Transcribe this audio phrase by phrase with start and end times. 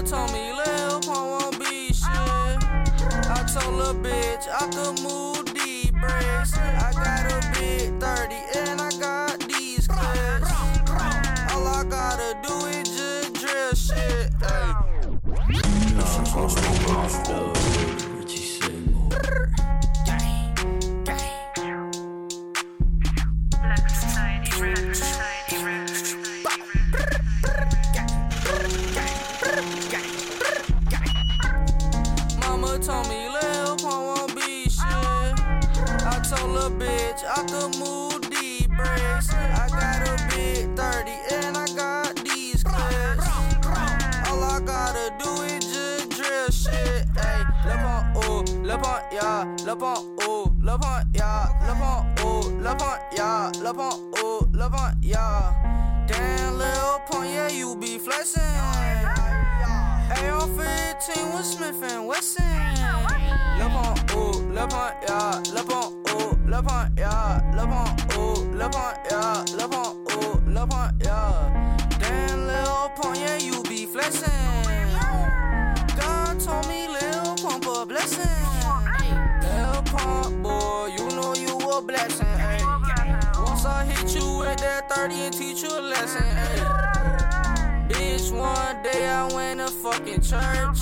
[0.00, 2.06] Mama told me Lil Pump won't be shit.
[2.06, 6.56] I told a bitch I could move deep bricks.
[6.56, 10.50] I got a big 30 and I got these clips.
[11.52, 14.32] All I gotta do is just drill shit.
[14.42, 14.80] Ay.
[49.40, 51.48] Pump, ooh, Lil Pump, yeah.
[51.66, 52.74] Damn, Lil
[54.68, 58.42] Pump, yeah, Dan, little Ponye, you be flexing.
[60.10, 62.44] AR-15 with Smith and Wesson.
[62.44, 68.44] Yeah, ooh, Lil Pump, yeah, Lil Pump, ooh, Lil Pump, yeah, Lil Pump, ooh,
[70.50, 71.78] Lil Pump, yeah.
[71.98, 74.28] Damn, Lil Pump, yeah, you be flexing.
[75.96, 78.29] God told me Lil Pump a blessing.
[81.80, 82.26] A blessing.
[82.26, 83.46] ayy.
[83.46, 86.22] Once I hit you with that 30 and teach you a lesson.
[86.22, 87.88] ayy.
[87.88, 90.78] Bitch, one day I went to fucking church.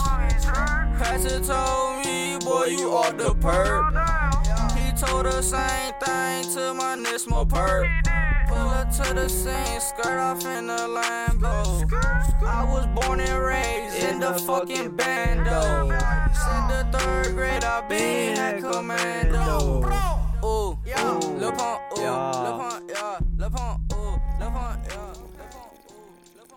[0.98, 3.84] Pastor told me, boy, you off the perp.
[4.76, 7.86] He told the same thing to my Nismo perp.
[8.48, 11.92] Pull up to the scene, skirt off in the Lambo.
[12.42, 15.90] I was born and raised in the fucking bando.
[16.42, 20.17] Since the third grade, I've been at commando.
[20.44, 22.32] Ooh, yeah, Lil Pump, ooh, Yeah.
[22.32, 23.50] Yeah, ooh, Lil Pump, yeah, Lil
[23.92, 24.52] ooh, Lil
[24.86, 26.50] yeah, Lil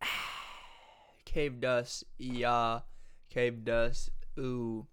[1.24, 2.80] Cave dust, yeah.
[3.30, 4.86] Cave dust, ooh.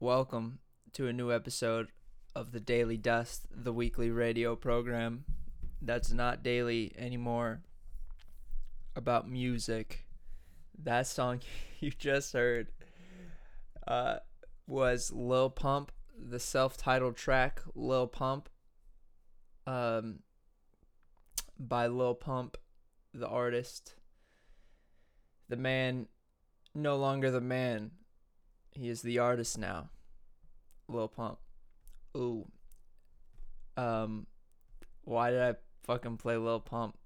[0.00, 0.58] Welcome
[0.94, 1.88] to a new episode
[2.34, 5.24] of the Daily Dust, the weekly radio program
[5.80, 7.62] that's not daily anymore
[8.96, 10.04] about music.
[10.82, 11.40] That song
[11.80, 12.68] you just heard
[13.88, 14.18] uh,
[14.66, 18.48] was Lil Pump, the self-titled track Lil Pump
[19.66, 20.20] um,
[21.58, 22.58] by Lil Pump,
[23.12, 23.94] the artist.
[25.48, 26.06] The man,
[26.74, 27.92] no longer the man.
[28.72, 29.88] He is the artist now.
[30.86, 31.38] Lil Pump.
[32.16, 32.46] Ooh.
[33.78, 34.26] Um,
[35.04, 35.54] why did I
[35.84, 36.98] fucking play Lil Pump?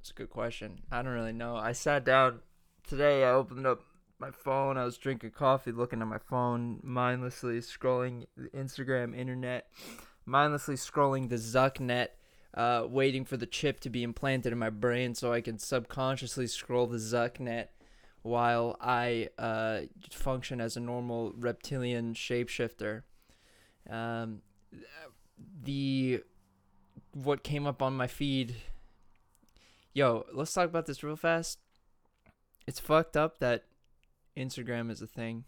[0.00, 0.80] It's a good question.
[0.90, 1.56] I don't really know.
[1.56, 2.40] I sat down
[2.88, 3.24] today.
[3.24, 3.82] I opened up
[4.22, 4.78] my phone.
[4.78, 9.66] I was drinking coffee, looking at my phone, mindlessly scrolling the Instagram, internet,
[10.24, 12.08] mindlessly scrolling the Zucknet,
[12.54, 16.46] uh, waiting for the chip to be implanted in my brain so I can subconsciously
[16.46, 17.66] scroll the Zucknet
[18.22, 19.80] while I uh,
[20.12, 23.02] function as a normal reptilian shapeshifter.
[23.90, 24.42] Um,
[25.64, 26.22] the
[27.12, 28.54] what came up on my feed.
[29.92, 31.58] Yo, let's talk about this real fast.
[32.68, 33.64] It's fucked up that
[34.36, 35.44] Instagram is a thing.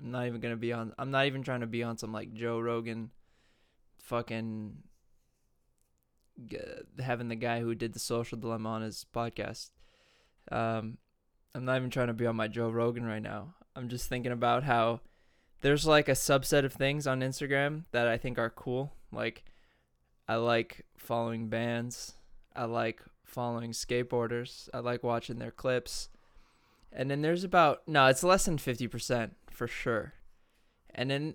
[0.00, 0.92] I'm not even gonna be on.
[0.98, 3.10] I'm not even trying to be on some like Joe Rogan,
[3.98, 4.78] fucking
[6.46, 6.58] g-
[7.00, 9.70] having the guy who did the social dilemma on his podcast.
[10.50, 10.98] Um,
[11.54, 13.54] I'm not even trying to be on my Joe Rogan right now.
[13.74, 15.00] I'm just thinking about how
[15.60, 18.92] there's like a subset of things on Instagram that I think are cool.
[19.12, 19.44] Like,
[20.28, 22.14] I like following bands.
[22.54, 24.68] I like following skateboarders.
[24.72, 26.08] I like watching their clips.
[26.92, 30.14] And then there's about no, it's less than 50% for sure.
[30.94, 31.34] And then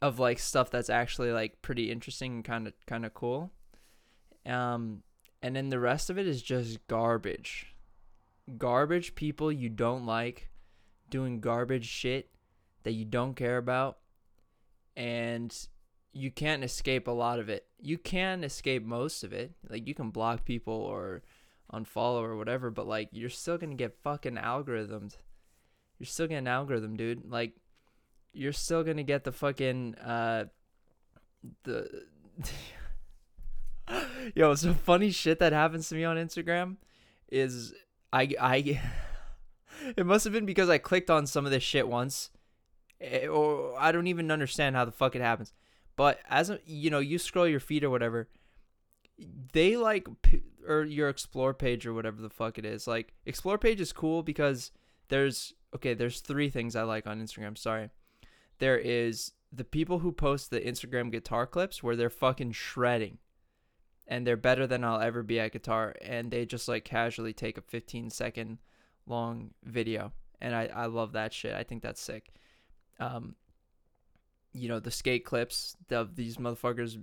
[0.00, 3.52] of like stuff that's actually like pretty interesting and kind of kind of cool.
[4.46, 5.02] Um
[5.42, 7.74] and then the rest of it is just garbage.
[8.56, 10.50] Garbage people you don't like
[11.10, 12.30] doing garbage shit
[12.82, 13.98] that you don't care about
[14.96, 15.54] and
[16.12, 17.66] you can't escape a lot of it.
[17.80, 19.52] You can escape most of it.
[19.68, 21.22] Like you can block people or
[21.72, 25.16] unfollow or whatever, but like you're still gonna get fucking algorithmed.
[25.98, 27.30] You're still getting algorithm, dude.
[27.30, 27.54] Like
[28.32, 30.44] you're still gonna get the fucking uh
[31.64, 32.04] the
[34.34, 36.76] Yo, some funny shit that happens to me on Instagram
[37.30, 37.72] is
[38.12, 38.80] I I
[39.96, 42.30] it must have been because I clicked on some of this shit once.
[43.00, 45.52] eh, Or I don't even understand how the fuck it happens.
[45.96, 48.28] But as you know, you scroll your feed or whatever,
[49.52, 50.06] they like
[50.66, 52.86] or your explore page or whatever the fuck it is.
[52.86, 54.70] Like explore page is cool because
[55.08, 57.90] there's okay, there's three things I like on Instagram, sorry.
[58.58, 63.18] There is the people who post the Instagram guitar clips where they're fucking shredding.
[64.06, 65.94] and they're better than I'll ever be at guitar.
[66.02, 68.58] And they just like casually take a 15 second
[69.06, 71.54] long video, and I I love that shit.
[71.54, 72.30] I think that's sick.
[73.00, 73.34] Um,
[74.52, 76.98] you know the skate clips of these motherfuckers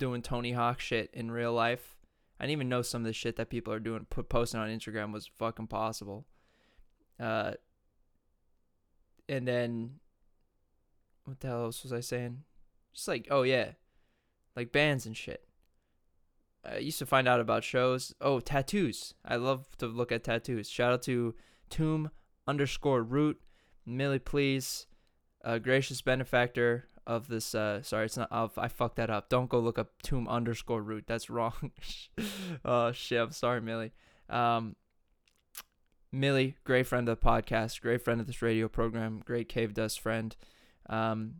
[0.00, 1.96] doing Tony Hawk shit in real life.
[2.40, 4.68] I didn't even know some of the shit that people are doing, put posting on
[4.68, 6.26] Instagram was fucking possible.
[7.20, 7.52] Uh,
[9.28, 10.00] and then
[11.24, 12.42] what the hell else was I saying?
[12.92, 13.72] Just like, oh yeah,
[14.56, 15.44] like bands and shit.
[16.64, 18.14] I used to find out about shows.
[18.20, 19.14] Oh, tattoos.
[19.24, 20.68] I love to look at tattoos.
[20.68, 21.34] Shout out to
[21.70, 22.10] Tomb
[22.46, 23.40] underscore Root,
[23.86, 24.86] Millie Please,
[25.42, 27.54] a gracious benefactor of this.
[27.54, 28.30] Uh, sorry, it's not.
[28.30, 29.28] Of I fucked that up.
[29.28, 31.04] Don't go look up Tomb underscore Root.
[31.06, 31.72] That's wrong.
[32.64, 33.20] oh shit.
[33.20, 33.92] I'm sorry, Millie.
[34.28, 34.76] Um,
[36.12, 40.00] Millie, great friend of the podcast, great friend of this radio program, great cave dust
[40.00, 40.36] friend.
[40.88, 41.34] Um,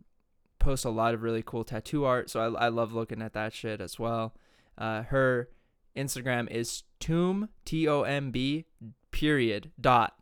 [0.59, 3.53] posts a lot of really cool tattoo art, so I, I love looking at that
[3.53, 4.33] shit as well.
[4.77, 5.49] Uh, her
[5.95, 8.65] Instagram is tomb t o m b
[9.11, 10.15] period dot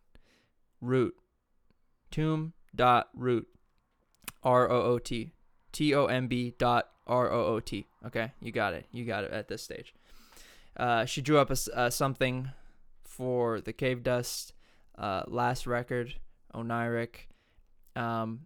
[0.81, 1.13] root
[2.09, 3.47] tomb dot root
[4.41, 5.33] r o o t
[5.71, 7.87] t o m b dot r o o t.
[8.05, 8.85] Okay, you got it.
[8.91, 9.93] You got it at this stage.
[10.77, 12.49] Uh, she drew up a, uh, something
[13.03, 14.53] for the Cave Dust
[14.97, 16.15] uh, last record,
[16.53, 17.27] Oniric.
[17.95, 18.41] Um,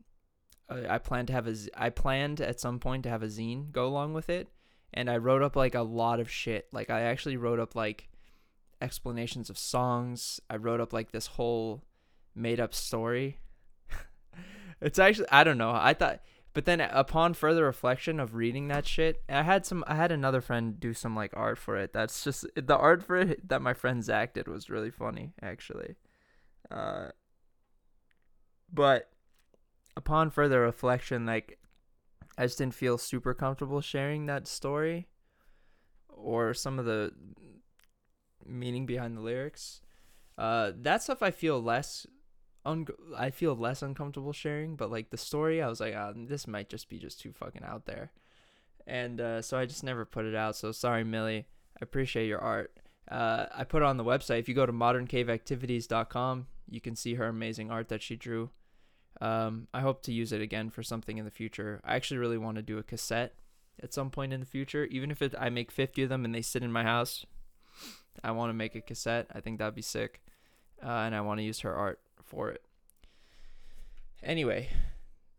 [0.69, 3.85] I, I to have a I planned at some point to have a zine go
[3.85, 4.47] along with it,
[4.93, 6.67] and I wrote up like a lot of shit.
[6.71, 8.09] Like I actually wrote up like
[8.81, 10.39] explanations of songs.
[10.49, 11.83] I wrote up like this whole
[12.35, 13.37] made up story.
[14.81, 15.71] it's actually I don't know.
[15.73, 16.21] I thought
[16.53, 20.41] but then upon further reflection of reading that shit, I had some I had another
[20.41, 21.93] friend do some like art for it.
[21.93, 25.95] That's just the art for it that my friend Zach did was really funny actually.
[26.69, 27.09] Uh
[28.71, 29.09] but
[29.95, 31.59] upon further reflection like
[32.37, 35.07] I just didn't feel super comfortable sharing that story
[36.07, 37.13] or some of the
[38.45, 39.81] meaning behind the lyrics.
[40.37, 42.07] Uh, that stuff I feel less
[42.65, 42.87] un-
[43.17, 46.69] I feel less uncomfortable sharing, but like the story, I was like, ah, this might
[46.69, 48.11] just be just too fucking out there,
[48.87, 50.55] and uh, so I just never put it out.
[50.55, 51.47] So sorry, Millie.
[51.75, 52.77] I appreciate your art.
[53.09, 54.39] Uh, I put it on the website.
[54.39, 58.51] If you go to moderncaveactivities.com, you can see her amazing art that she drew.
[59.21, 61.81] Um, I hope to use it again for something in the future.
[61.83, 63.33] I actually really want to do a cassette
[63.81, 66.33] at some point in the future, even if it, I make 50 of them and
[66.33, 67.25] they sit in my house.
[68.23, 69.27] I want to make a cassette.
[69.33, 70.21] I think that'd be sick.
[70.83, 72.63] Uh, and I want to use her art for it.
[74.21, 74.69] Anyway,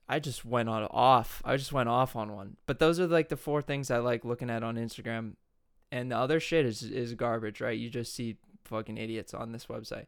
[0.09, 1.43] I just went on off.
[1.45, 2.57] I just went off on one.
[2.67, 5.35] But those are like the four things I like looking at on Instagram.
[5.91, 7.79] And the other shit is is garbage, right?
[7.79, 10.07] You just see fucking idiots on this website.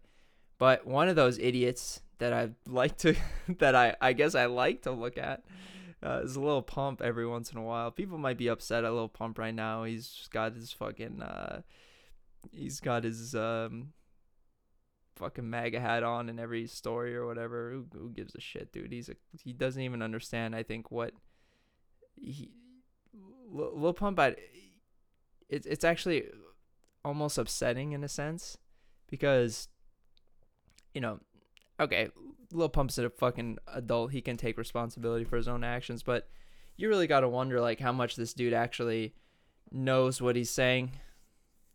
[0.58, 3.14] But one of those idiots that I like to
[3.58, 5.44] that I I guess I like to look at
[6.02, 7.90] uh, is a little pump every once in a while.
[7.90, 9.84] People might be upset at little pump right now.
[9.84, 11.62] He's got his fucking uh
[12.52, 13.93] he's got his um
[15.17, 17.71] fucking MAGA hat on in every story or whatever.
[17.71, 18.93] Who, who gives a shit, dude?
[18.93, 20.55] He's a he doesn't even understand.
[20.55, 21.13] I think what
[22.15, 22.51] he
[23.51, 24.19] Lil Pump.
[24.19, 24.37] I,
[25.49, 26.25] it's it's actually
[27.05, 28.59] almost upsetting in a sense
[29.09, 29.69] because
[30.95, 31.21] you know,
[31.81, 32.09] okay,
[32.53, 34.13] Lil Pump's a fucking adult.
[34.13, 36.29] He can take responsibility for his own actions, but
[36.77, 39.15] you really got to wonder like how much this dude actually
[39.70, 40.93] knows what he's saying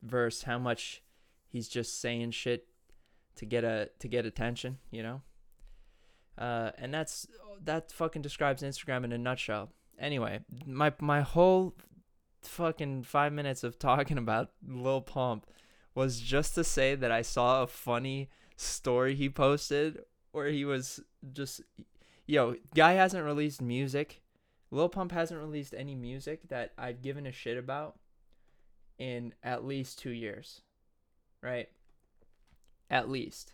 [0.02, 1.02] versus how much
[1.48, 2.68] he's just saying shit
[3.42, 5.22] to get a to get attention, you know?
[6.38, 7.26] Uh, and that's
[7.64, 9.72] that fucking describes Instagram in a nutshell.
[9.98, 11.76] Anyway, my my whole
[12.44, 15.48] fucking 5 minutes of talking about Lil Pump
[15.96, 20.00] was just to say that I saw a funny story he posted
[20.32, 21.00] where he was
[21.34, 21.62] just
[22.28, 24.22] yo, guy hasn't released music.
[24.70, 27.98] Lil Pump hasn't released any music that I've given a shit about
[29.00, 30.62] in at least 2 years.
[31.42, 31.70] Right?
[32.92, 33.54] At least.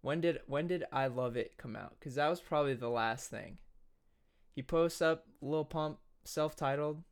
[0.00, 2.00] When did when did I Love It come out?
[2.00, 3.58] Cuz that was probably the last thing.
[4.54, 7.02] He posts up Lil Pump self-titled.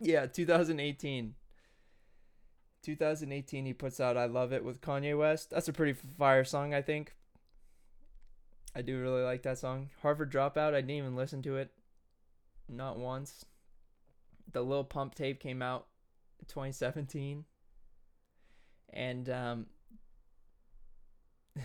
[0.00, 1.34] Yeah, 2018.
[2.82, 5.50] 2018 he puts out I Love It with Kanye West.
[5.50, 7.14] That's a pretty fire song, I think.
[8.74, 9.90] I do really like that song.
[10.00, 11.72] Harverd Dropout, I didn't even listen to it.
[12.68, 13.44] Not once.
[14.50, 15.88] The Lil Pump tape came out
[16.48, 17.44] 2017.
[18.92, 19.66] And um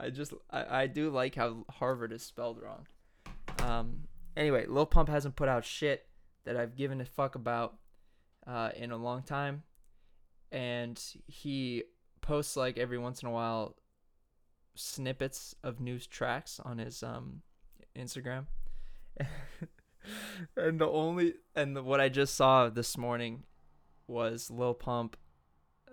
[0.00, 2.86] I just I, I do like how Harvard is spelled wrong.
[3.62, 4.04] Um
[4.36, 6.06] anyway, Lil Pump hasn't put out shit
[6.44, 7.76] that I've given a fuck about
[8.46, 9.62] uh, in a long time
[10.50, 11.84] and he
[12.20, 13.76] posts like every once in a while
[14.74, 17.42] snippets of news tracks on his um
[17.96, 18.46] Instagram.
[20.56, 23.44] and the only and the, what I just saw this morning
[24.06, 25.16] was Lil Pump.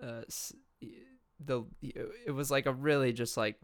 [0.02, 0.22] Uh,
[1.38, 3.56] the it was like a really just like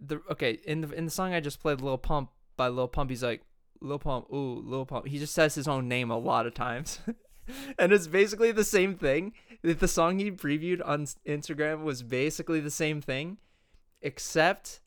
[0.00, 3.10] the okay in the in the song I just played Lil Pump by Lil Pump.
[3.10, 3.42] He's like
[3.80, 5.06] Lil Pump, ooh Lil Pump.
[5.06, 7.00] He just says his own name a lot of times.
[7.78, 9.32] and it's basically the same thing.
[9.62, 13.38] The song he previewed on Instagram was basically the same thing,
[14.00, 14.80] except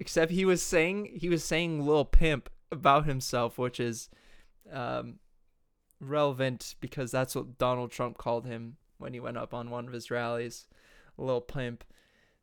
[0.00, 4.08] except he was saying he was saying Lil Pimp about himself, which is
[4.72, 5.18] um,
[6.02, 9.92] relevant because that's what Donald Trump called him when he went up on one of
[9.92, 10.66] his rallies,
[11.16, 11.84] Lil Pimp.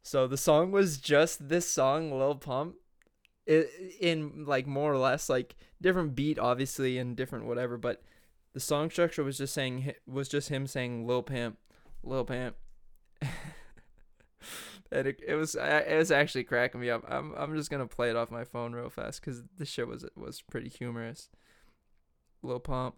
[0.02, 2.76] So the song was just this song, Lil Pump,
[3.48, 3.66] i
[4.00, 8.02] in like more or less like different beat, obviously, and different whatever, but
[8.54, 11.58] the song structure was just saying was just him saying Lil Pimp,
[12.04, 12.56] Lil Pimp.
[14.92, 17.04] and it, it was it was actually cracking me up.
[17.08, 20.06] I'm I'm just gonna play it off my phone real fast because the shit was
[20.16, 21.30] was pretty humorous.
[22.42, 22.96] Lil Pump,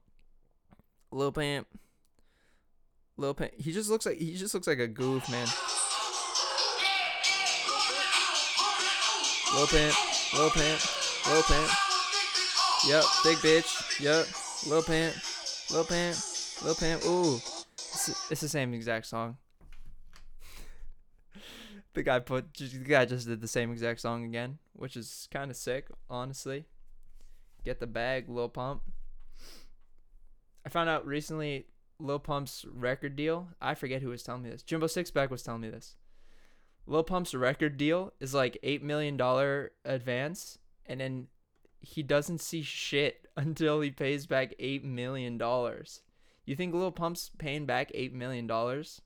[1.12, 1.68] Lil Pimp,
[3.18, 3.54] Lil Pimp.
[3.58, 5.48] He just looks like he just looks like a goof man.
[9.54, 9.96] Lil Pimp,
[10.34, 10.82] Lil Pimp,
[11.28, 11.72] Lil Pimp.
[12.88, 14.00] Yep, big bitch.
[14.00, 14.26] Yep,
[14.70, 15.16] Lil Pimp,
[15.72, 16.18] Lil Pimp,
[16.64, 17.06] Lil Pimp.
[17.06, 17.36] Ooh,
[17.74, 19.38] it's, it's the same exact song.
[21.94, 25.52] the guy put the guy just did the same exact song again, which is kind
[25.52, 26.66] of sick, honestly.
[27.66, 28.82] Get the bag, Lil Pump.
[30.66, 31.66] I found out recently
[32.00, 33.48] Lil Pump's record deal.
[33.62, 34.64] I forget who was telling me this.
[34.64, 35.96] Jimbo Sixpack was telling me this.
[36.88, 41.28] Lil Pump's record deal is like eight million dollar advance, and then
[41.80, 46.02] he doesn't see shit until he pays back eight million dollars.
[46.46, 49.02] You think Lil Pump's paying back eight million dollars?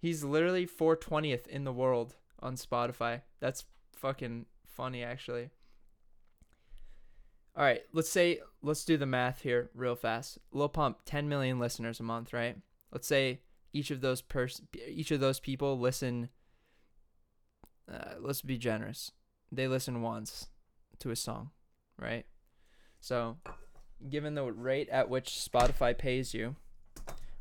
[0.00, 3.22] He's literally four twentieth in the world on Spotify.
[3.40, 3.64] That's
[3.94, 5.50] fucking funny, actually.
[7.58, 10.38] All right, let's say let's do the math here real fast.
[10.52, 12.56] Lil Pump, 10 million listeners a month, right?
[12.92, 13.40] Let's say
[13.72, 16.28] each of those pers- each of those people listen
[17.92, 19.10] uh, let's be generous.
[19.50, 20.46] They listen once
[21.00, 21.50] to a song,
[21.98, 22.26] right?
[23.00, 23.38] So,
[24.08, 26.54] given the rate at which Spotify pays you,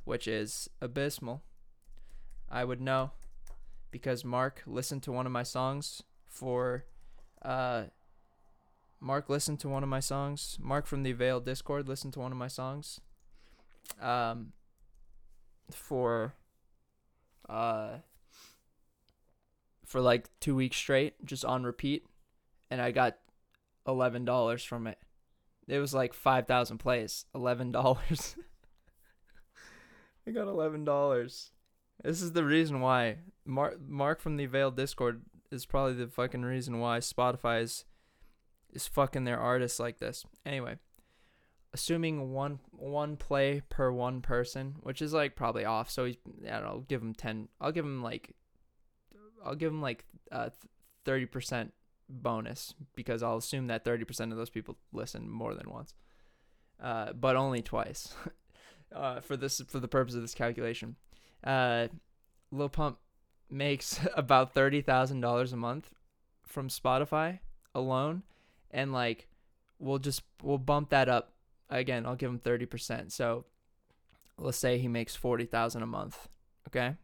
[0.04, 1.44] which is abysmal,
[2.50, 3.12] I would know
[3.92, 6.86] because Mark listened to one of my songs for
[7.44, 7.84] uh
[9.00, 10.58] Mark listened to one of my songs.
[10.62, 13.00] Mark from the Veil Discord listened to one of my songs.
[14.02, 14.54] Um
[15.72, 16.34] for
[17.50, 17.98] uh
[19.86, 22.06] for like 2 weeks straight just on repeat
[22.70, 23.18] and I got
[23.88, 24.98] $11 from it.
[25.68, 27.74] It was like 5,000 plays, $11.
[30.28, 31.50] I got $11.
[32.04, 36.44] This is the reason why Mark Mark from the Veil Discord is probably the fucking
[36.44, 37.86] reason why Spotify is
[38.74, 40.26] is fucking their artists like this.
[40.46, 40.78] Anyway,
[41.74, 45.90] assuming one one play per one person, which is like probably off.
[45.90, 47.50] So he's I don't know, I'll give him 10.
[47.62, 48.32] I'll give him like
[49.46, 50.50] I'll give him like uh
[51.06, 51.72] 30%
[52.10, 55.94] bonus because I'll assume that 30% of those people listen more than once.
[56.82, 58.14] Uh but only twice.
[58.96, 60.96] uh for this for the purpose of this calculation.
[61.44, 61.88] Uh
[62.52, 62.98] Lil Pump
[63.50, 65.92] makes about $30,000 a month
[66.46, 67.40] from Spotify
[67.76, 68.24] alone
[68.78, 69.28] and like
[69.80, 71.34] we'll just we'll bump that up.
[71.70, 73.44] Again i'll give him 30% so
[74.38, 76.30] let's say he makes 40000 a month
[76.68, 76.96] okay?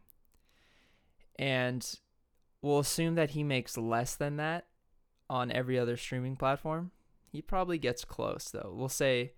[1.36, 1.86] And
[2.62, 4.66] we'll assume that he makes less than that
[5.28, 6.92] on every other streaming platform.
[7.32, 8.72] He probably gets close though.
[8.74, 9.32] We'll say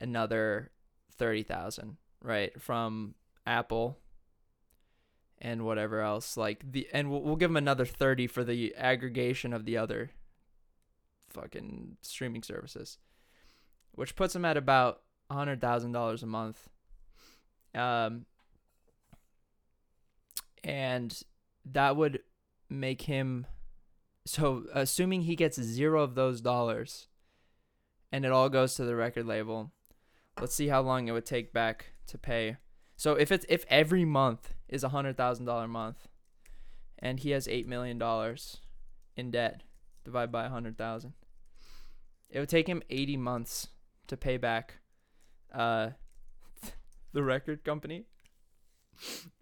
[0.00, 0.70] another
[1.18, 3.14] 30000 right from
[3.46, 3.98] apple
[5.40, 6.36] and whatever else.
[6.36, 10.12] Like the and we'll, we'll give him another 30 for the aggregation of the other
[11.32, 12.98] fucking streaming services,
[13.92, 16.68] which puts him at about hundred thousand dollars a month.
[17.74, 18.26] Um,
[20.62, 21.18] and
[21.64, 22.20] that would
[22.68, 23.46] make him
[24.24, 27.08] so assuming he gets zero of those dollars,
[28.12, 29.72] and it all goes to the record label.
[30.40, 32.56] Let's see how long it would take back to pay.
[32.96, 36.08] So if it's if every month is a hundred thousand dollar month,
[36.98, 38.58] and he has eight million dollars
[39.16, 39.62] in debt,
[40.04, 41.14] divide by a hundred thousand.
[42.32, 43.68] It would take him eighty months
[44.08, 44.78] to pay back
[45.54, 45.90] uh
[47.12, 48.06] the record company.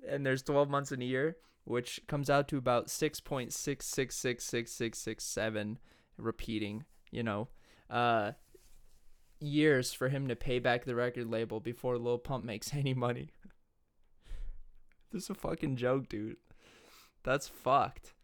[0.06, 3.87] And there's twelve months in a year, which comes out to about six point six
[3.87, 5.78] six six six six six seven
[6.18, 7.49] repeating, you know.
[7.88, 8.32] Uh
[9.40, 13.30] years for him to pay back the record label before Lil Pump makes any money.
[15.12, 16.37] this is a fucking joke, dude.
[17.23, 18.14] That's fucked.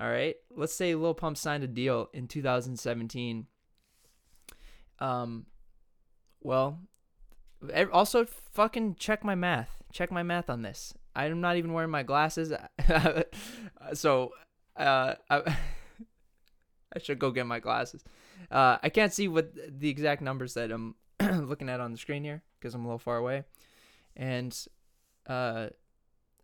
[0.00, 0.36] All right.
[0.54, 3.46] Let's say Lil Pump signed a deal in 2017.
[5.00, 5.46] Um,
[6.42, 6.80] well,
[7.92, 9.70] also fucking check my math.
[9.92, 10.94] Check my math on this.
[11.14, 12.52] I'm not even wearing my glasses,
[13.94, 14.32] so
[14.76, 15.36] uh, I,
[16.94, 18.04] I should go get my glasses.
[18.50, 22.22] Uh, I can't see what the exact numbers that I'm looking at on the screen
[22.24, 23.44] here because I'm a little far away,
[24.16, 24.56] and
[25.26, 25.68] uh,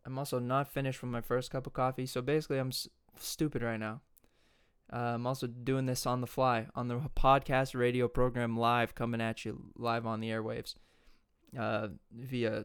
[0.05, 2.07] I'm also not finished with my first cup of coffee.
[2.07, 4.01] So basically, I'm s- stupid right now.
[4.93, 9.21] Uh, I'm also doing this on the fly on the podcast radio program live, coming
[9.21, 10.75] at you live on the airwaves
[11.59, 12.64] uh, via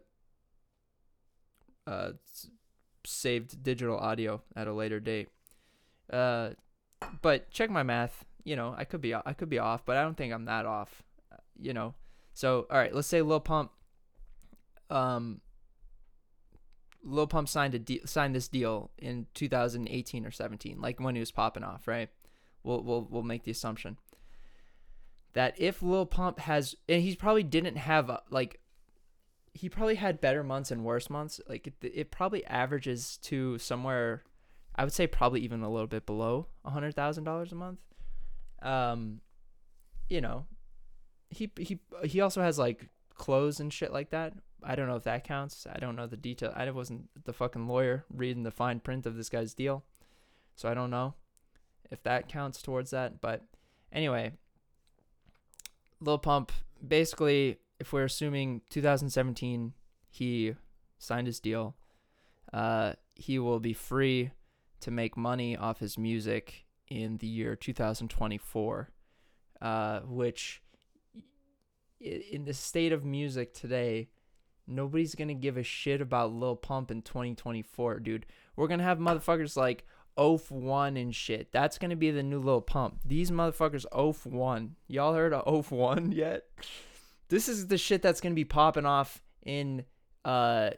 [1.88, 2.12] uh,
[3.06, 5.30] saved digital audio at a later date.
[6.12, 6.52] Uh,
[7.22, 8.26] but check my math.
[8.44, 10.66] You know, I could be I could be off, but I don't think I'm that
[10.66, 11.04] off.
[11.32, 11.96] uh, You know,
[12.34, 13.72] so all right, let's say Lil Pump.
[14.90, 15.42] Um,
[17.04, 21.20] Lil Pump signed a de- signed this deal in 2018 or 17, like when he
[21.20, 22.10] was popping off, right?
[22.64, 23.98] We'll we'll we'll make the assumption
[25.34, 28.60] that if Lil Pump has, and he probably didn't have uh, like,
[29.54, 31.42] he probably had better months and worse months.
[31.48, 34.24] Like it, it probably averages to somewhere,
[34.76, 37.80] I would say probably even a little bit below a hundred thousand dollars a month.
[38.62, 39.22] Um,
[40.10, 40.46] you know,
[41.30, 44.34] he he he also has like clothes and shit like that.
[44.64, 45.66] I don't know if that counts.
[45.72, 46.54] I don't know the detail.
[46.56, 49.84] I wasn't the fucking lawyer reading the fine print of this guy's deal,
[50.56, 51.16] so I don't know
[51.90, 53.22] if that counts towards that.
[53.22, 53.44] But
[53.92, 54.34] anyway,
[56.00, 56.52] Lil Pump
[56.86, 59.74] basically, if we're assuming 2017,
[60.10, 60.56] he
[60.98, 61.76] signed his deal.
[62.54, 64.32] Uh, he will be free
[64.82, 68.90] to make money off his music in the year 2024,
[69.62, 70.62] uh, which
[72.00, 74.10] in the state of music today,
[74.72, 78.26] nobody's gonna give a shit about Lil Pump in 2024, dude.
[78.56, 79.86] We're gonna have motherfuckers like
[80.18, 81.52] Oaf One and shit.
[81.52, 83.00] That's gonna be the new Lil Pump.
[83.06, 84.76] These motherfuckers Oaf One.
[84.88, 86.44] Y'all heard of Oaf One yet?
[87.30, 89.86] This is the shit that's gonna be popping off in
[90.26, 90.72] uh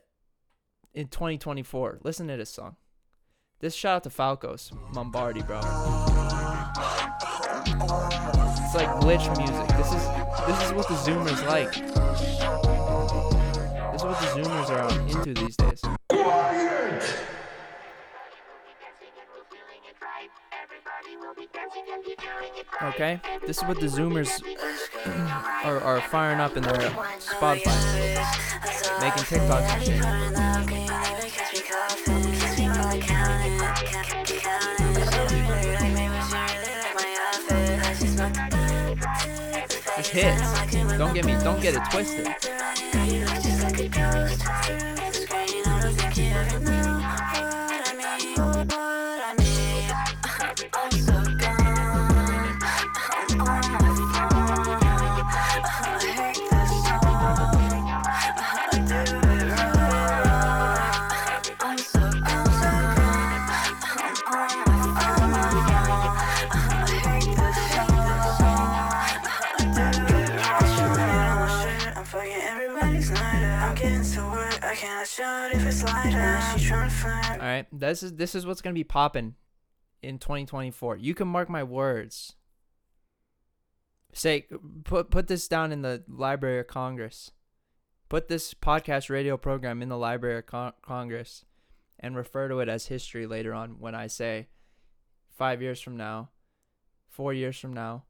[0.93, 1.99] in 2024.
[2.03, 2.75] Listen to this song.
[3.59, 5.59] This shout out to Falcos Mombardi, bro.
[8.65, 9.77] It's like glitch music.
[9.77, 10.03] This is
[10.47, 12.72] this is what the Zoomers like.
[14.03, 15.81] This is what the Zoomers are out into these days.
[22.81, 24.43] Okay, this is what the Zoomers
[25.63, 27.79] are, are firing up in their Spotify,
[28.99, 30.03] making TikToks and shit.
[39.95, 40.97] Just hits.
[40.97, 41.37] Don't get me.
[41.41, 42.27] Don't get it twisted.
[43.75, 44.92] I'm
[77.53, 79.35] right, this is this is what's gonna be popping
[80.01, 80.97] in 2024.
[80.97, 82.35] You can mark my words.
[84.13, 84.45] Say
[84.83, 87.31] put put this down in the Library of Congress.
[88.09, 91.45] Put this podcast radio program in the Library of Con- Congress,
[91.99, 94.47] and refer to it as history later on when I say
[95.35, 96.29] five years from now,
[97.07, 98.03] four years from now.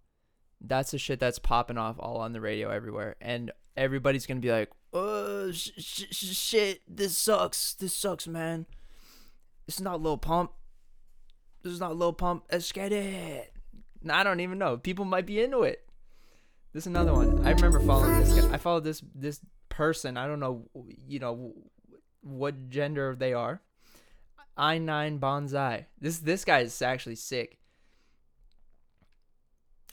[0.60, 4.52] That's the shit that's popping off all on the radio everywhere, and everybody's gonna be
[4.52, 7.74] like, "Oh sh- sh- shit, this sucks.
[7.74, 8.66] This sucks, man.
[9.66, 10.52] This is not Lil Pump.
[11.62, 12.46] This is not Lil Pump.
[12.52, 13.54] Let's get it."
[14.02, 14.78] Nah, I don't even know.
[14.78, 15.88] People might be into it.
[16.74, 17.46] This is another one.
[17.46, 18.54] I remember following this guy.
[18.54, 20.18] I followed this this person.
[20.18, 20.68] I don't know,
[21.08, 21.54] you know,
[22.22, 23.62] what gender they are.
[24.58, 25.86] I nine bonsai.
[26.00, 27.60] This this guy is actually sick.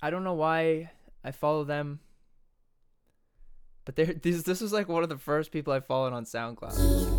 [0.03, 0.91] I don't know why
[1.23, 2.01] I follow them,
[3.85, 7.10] but they're this this was like one of the first people I followed on SoundCloud.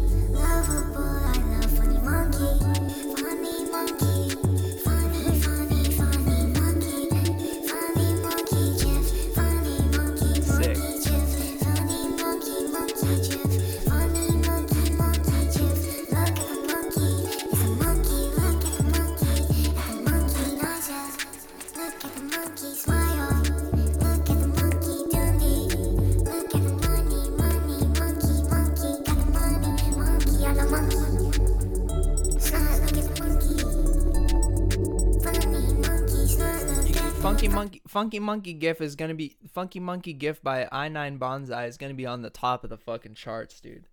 [37.91, 42.05] Funky Monkey GIF is gonna be Funky Monkey GIF by I9 Bonsai is gonna be
[42.05, 43.83] on the top of the fucking charts, dude.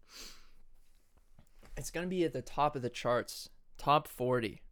[1.76, 4.62] It's gonna be at the top of the charts, top forty.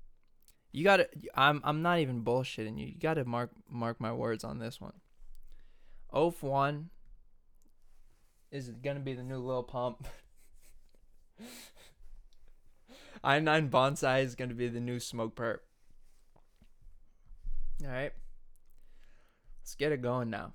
[0.70, 1.08] You gotta.
[1.34, 1.60] I'm.
[1.64, 2.86] I'm not even bullshitting you.
[2.86, 4.92] You gotta mark mark my words on this one.
[6.12, 6.90] Oaf one
[8.52, 10.06] is gonna be the new Lil Pump.
[13.24, 15.58] I nine Bonsai is gonna be the new Smokepurpp.
[17.82, 18.12] All right.
[19.66, 20.52] Let's get it going now.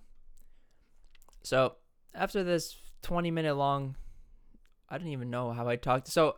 [1.44, 1.76] So
[2.16, 3.98] after this 20 minute long,
[4.88, 6.08] I don't even know how I talked.
[6.08, 6.38] So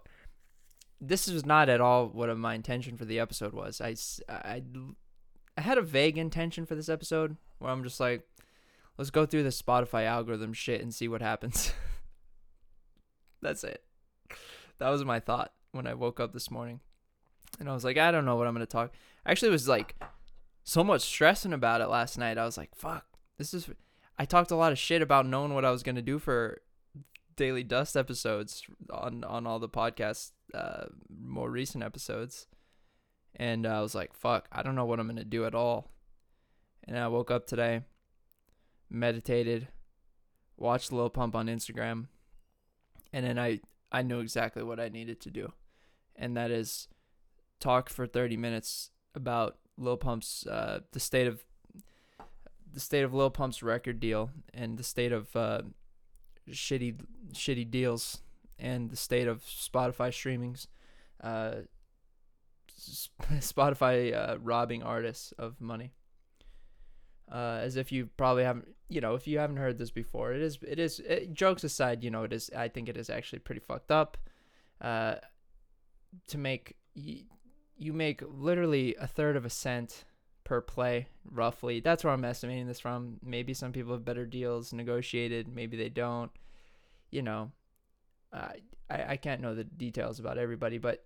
[0.99, 3.79] this was not at all what my intention for the episode was.
[3.79, 3.95] I
[4.27, 8.23] I had a vague intention for this episode where I'm just like,
[8.97, 11.73] let's go through the Spotify algorithm shit and see what happens.
[13.43, 13.83] That's it.
[14.79, 16.79] That was my thought when I woke up this morning.
[17.59, 18.93] And I was like, I don't know what I'm going to talk.
[19.27, 19.95] I actually was like
[20.63, 22.37] so much stressing about it last night.
[22.37, 23.05] I was like, fuck,
[23.37, 23.69] this is.
[24.17, 26.61] I talked a lot of shit about knowing what I was going to do for
[27.35, 32.47] Daily Dust episodes on, on all the podcasts, uh, more recent episodes.
[33.35, 35.89] And I was like, fuck, I don't know what I'm going to do at all.
[36.83, 37.81] And I woke up today,
[38.89, 39.69] meditated,
[40.57, 42.07] watched Lil Pump on Instagram,
[43.11, 45.53] and then I, I knew exactly what I needed to do.
[46.15, 46.87] And that is
[47.59, 51.43] talk for 30 minutes about Lil Pump's uh, the state of
[52.71, 55.61] the state of Lil Pump's record deal and the state of uh,
[56.49, 56.99] shitty
[57.33, 58.21] shitty deals
[58.59, 60.67] and the state of Spotify streamings,
[61.21, 61.61] uh,
[63.39, 65.91] Spotify uh, robbing artists of money.
[67.31, 70.41] Uh, as if you probably haven't, you know, if you haven't heard this before, it
[70.41, 70.99] is, it is.
[70.99, 72.51] It, jokes aside, you know, it is.
[72.55, 74.17] I think it is actually pretty fucked up.
[74.81, 75.15] Uh,
[76.27, 76.75] to make
[77.83, 80.05] you make literally a third of a cent
[80.43, 81.79] per play, roughly.
[81.79, 83.19] That's where I'm estimating this from.
[83.23, 85.47] Maybe some people have better deals negotiated.
[85.47, 86.31] Maybe they don't.
[87.11, 87.51] You know,
[88.31, 88.53] uh,
[88.89, 91.05] I I can't know the details about everybody, but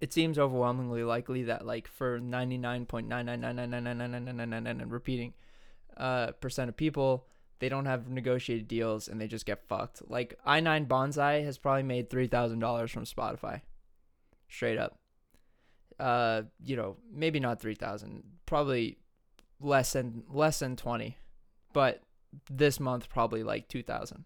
[0.00, 5.34] it seems overwhelmingly likely that like for 99.999999999 and repeating
[5.96, 7.26] uh percent of people
[7.60, 10.02] they don't have negotiated deals and they just get fucked.
[10.08, 13.60] Like I9 Bonsai has probably made $3,000 from Spotify.
[14.48, 14.99] Straight up.
[16.00, 18.98] Uh, you know, maybe not 3,000, probably
[19.60, 21.16] less than less than 20.
[21.72, 22.02] But
[22.50, 24.24] this month probably like 2,000.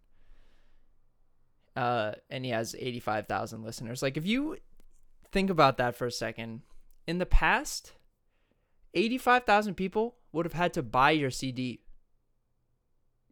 [1.77, 4.03] Uh, and he has 85,000 listeners.
[4.03, 4.59] Like if you
[5.33, 6.63] think about that for a second,
[7.07, 7.93] in the past
[8.95, 11.81] 85,000 people would have had to buy your CD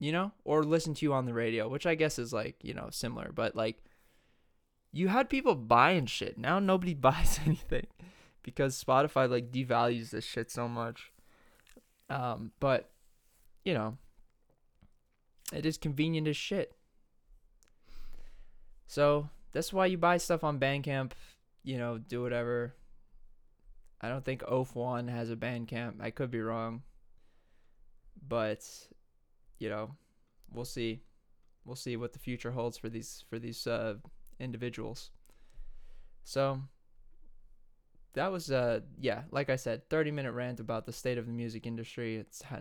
[0.03, 2.75] you know, or listen to you on the radio, which I guess is like, you
[2.75, 3.85] know, similar, but like
[4.91, 6.37] you had people buying shit.
[6.37, 7.87] Now nobody buys anything
[8.43, 11.13] because Spotify like devalues this shit so much.
[12.11, 12.91] Um, but
[13.65, 13.97] you know,
[15.53, 16.75] it is convenient as shit.
[18.87, 21.13] So that's why you buy stuff on Bandcamp,
[21.63, 22.75] you know, do whatever.
[24.01, 26.01] I don't think Oaf One has a Bandcamp.
[26.01, 26.83] I could be wrong.
[28.27, 28.67] But
[29.59, 29.93] you know,
[30.53, 31.01] we'll see.
[31.65, 33.95] We'll see what the future holds for these for these uh,
[34.41, 35.11] individuals.
[36.25, 36.61] So
[38.15, 41.33] that was uh yeah, like I said, 30 minute rant about the state of the
[41.33, 42.17] music industry.
[42.17, 42.59] It's how,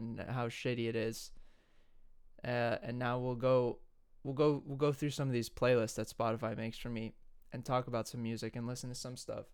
[0.48, 1.32] shitty it is.
[2.44, 3.80] Uh, and now we'll go
[4.24, 7.14] we'll go we'll go through some of these playlists that Spotify makes for me
[7.54, 9.46] and talk about some music and listen to some stuff.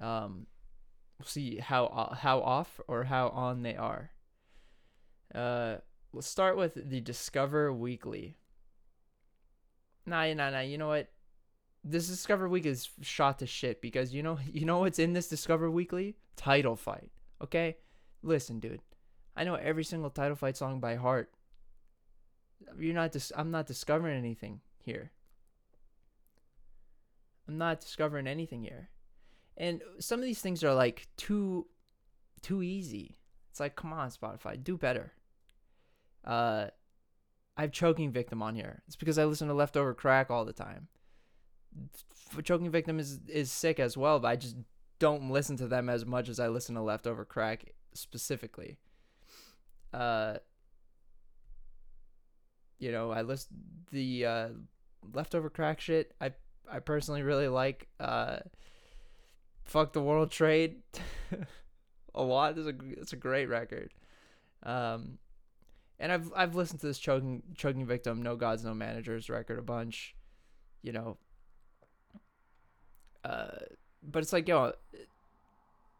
[0.00, 0.46] Um,
[1.18, 4.10] we'll see how how off or how on they are.
[5.34, 5.76] Uh,
[6.12, 8.36] Let's start with the Discover Weekly.
[10.06, 10.60] Nah, nah, nah.
[10.60, 11.10] You know what?
[11.84, 15.28] This Discover Week is shot to shit because you know you know what's in this
[15.28, 16.16] Discover Weekly?
[16.36, 17.10] Title fight.
[17.42, 17.76] Okay?
[18.22, 18.82] Listen, dude.
[19.36, 21.30] I know every single title fight song by heart.
[22.78, 25.12] You're not dis- I'm not discovering anything here.
[27.46, 28.90] I'm not discovering anything here.
[29.56, 31.66] And some of these things are like too
[32.42, 33.16] too easy.
[33.50, 35.12] It's like, come on, Spotify, do better.
[36.24, 36.66] Uh,
[37.56, 38.82] I have Choking Victim on here.
[38.86, 40.88] It's because I listen to Leftover Crack all the time.
[42.42, 44.56] Choking Victim is is sick as well, but I just
[44.98, 48.78] don't listen to them as much as I listen to Leftover Crack specifically.
[49.92, 50.38] Uh,
[52.78, 53.48] you know, I list
[53.90, 54.48] the uh,
[55.12, 56.14] Leftover Crack shit.
[56.20, 56.32] I
[56.70, 57.88] I personally really like.
[57.98, 58.38] Uh,
[59.68, 60.76] Fuck the World Trade
[62.14, 62.56] a lot.
[62.56, 63.92] It's a it's a great record.
[64.62, 65.18] Um,
[66.00, 69.62] and I've I've listened to this choking choking victim no gods no managers record a
[69.62, 70.14] bunch,
[70.82, 71.18] you know.
[73.28, 73.58] Uh,
[74.02, 74.72] but it's like yo,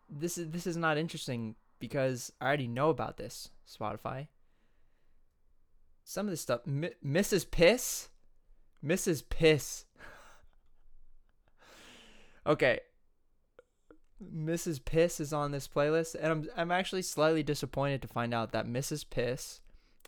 [0.09, 4.29] this is this is not interesting because I already know about this Spotify.
[6.05, 7.51] Some of this stuff, M- Mrs.
[7.51, 8.09] Piss,
[8.83, 9.23] Mrs.
[9.29, 9.85] Piss.
[12.47, 12.81] okay,
[14.25, 14.83] Mrs.
[14.83, 18.67] Piss is on this playlist, and I'm I'm actually slightly disappointed to find out that
[18.67, 19.05] Mrs.
[19.09, 19.61] Piss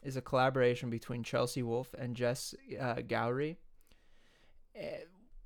[0.03, 3.57] is a collaboration between Chelsea Wolfe and Jess uh, Gowrie,
[4.75, 5.01] eh,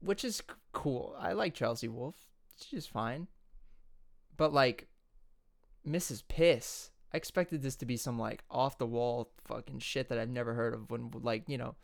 [0.05, 1.17] which is cool.
[1.19, 2.27] I like Chelsea Wolfe;
[2.61, 3.29] she's fine,
[4.37, 4.89] but like
[5.87, 6.23] Mrs.
[6.29, 10.29] Piss, I expected this to be some like off the wall fucking shit that I've
[10.29, 10.91] never heard of.
[10.91, 11.75] When like you know,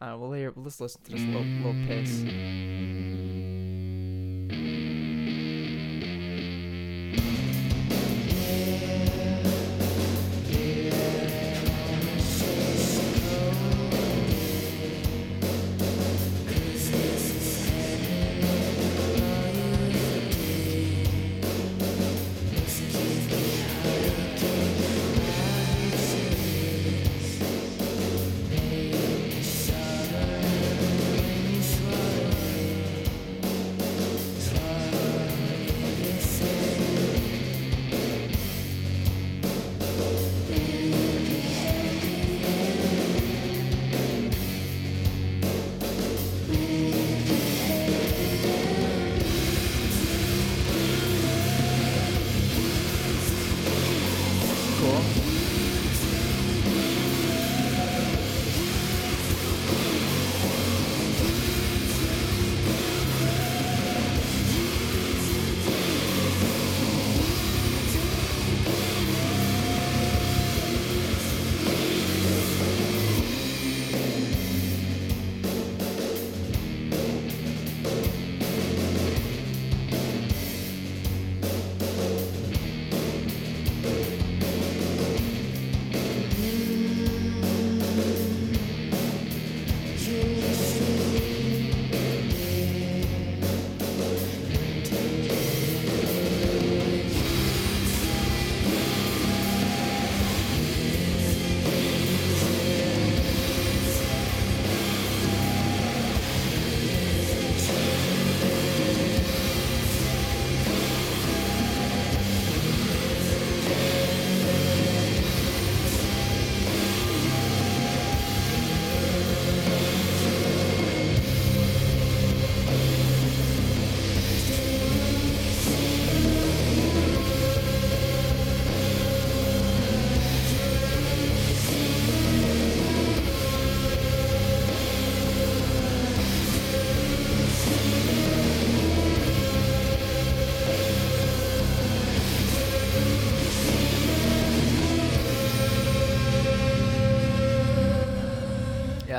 [0.00, 3.17] uh, well here let's listen to this little little piss.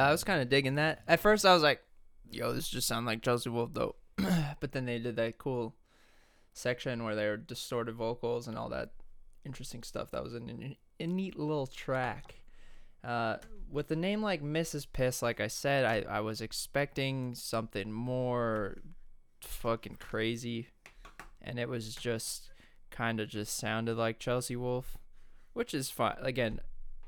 [0.09, 1.03] I was kind of digging that.
[1.07, 1.81] At first, I was like,
[2.31, 3.95] "Yo, this just sounds like Chelsea Wolfe, though."
[4.59, 5.75] but then they did that cool
[6.51, 8.89] section where they were distorted vocals and all that
[9.45, 10.09] interesting stuff.
[10.09, 10.39] That was a
[11.05, 12.33] neat little track.
[13.03, 13.37] Uh,
[13.71, 14.87] with a name like Mrs.
[14.91, 18.81] Piss, like I said, I, I was expecting something more
[19.41, 20.69] fucking crazy,
[21.39, 22.49] and it was just
[22.89, 24.97] kind of just sounded like Chelsea Wolfe,
[25.53, 26.17] which is fine.
[26.19, 26.61] Again,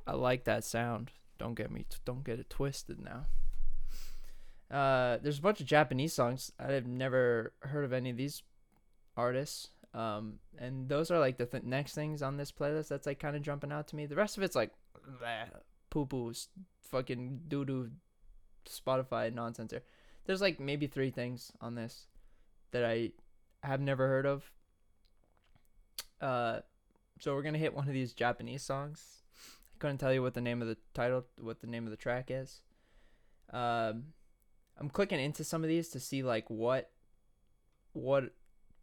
[0.05, 1.11] I like that sound.
[1.41, 3.25] Don't get me, don't get it twisted now.
[4.69, 6.51] Uh, there's a bunch of Japanese songs.
[6.59, 8.43] I've never heard of any of these
[9.17, 9.69] artists.
[9.95, 13.35] Um, and those are like the th- next things on this playlist that's like kind
[13.35, 14.05] of jumping out to me.
[14.05, 14.69] The rest of it's like
[15.89, 16.31] poo poo,
[16.79, 17.89] fucking doo doo,
[18.69, 19.71] Spotify nonsense.
[19.71, 19.81] Here,
[20.25, 22.05] there's like maybe three things on this
[22.69, 23.13] that I
[23.63, 24.51] have never heard of.
[26.21, 26.59] Uh,
[27.19, 29.20] so we're gonna hit one of these Japanese songs.
[29.81, 32.27] Couldn't tell you what the name of the title, what the name of the track
[32.29, 32.61] is.
[33.51, 34.13] Um,
[34.77, 36.91] I'm clicking into some of these to see like what,
[37.93, 38.25] what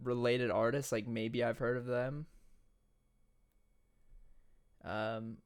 [0.02, 2.26] related artists like maybe I've heard of them.
[4.84, 5.36] Um,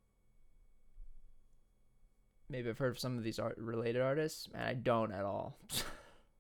[2.49, 5.59] maybe I've heard of some of these art related artists, and I don't at all.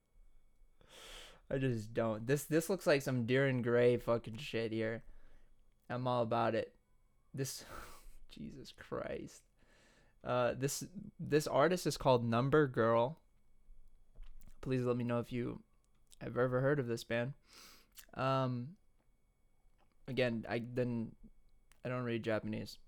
[1.51, 2.27] I just don't.
[2.27, 5.03] This this looks like some Deer Dir En Grey fucking shit here.
[5.90, 6.72] I'm all about it.
[7.35, 7.66] This
[8.32, 9.42] Jesus Christ.
[10.24, 10.84] Uh this
[11.18, 13.18] this artist is called Number Girl.
[14.60, 15.60] Please let me know if you
[16.20, 17.34] have ever heard of this band.
[18.14, 18.68] Um
[20.08, 21.12] again, I then
[21.84, 22.78] I don't read Japanese.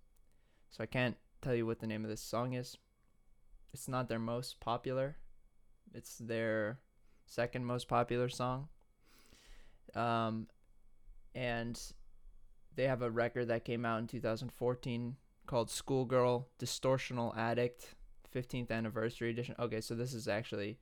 [0.70, 2.76] So I can't tell you what the name of this song is.
[3.72, 5.16] It's not their most popular.
[5.92, 6.78] It's their
[7.26, 8.68] second most popular song.
[9.94, 10.48] Um,
[11.34, 11.80] and
[12.74, 17.94] they have a record that came out in 2014 called Schoolgirl Distortional Addict
[18.34, 19.54] 15th anniversary edition.
[19.58, 20.78] Okay, so this is actually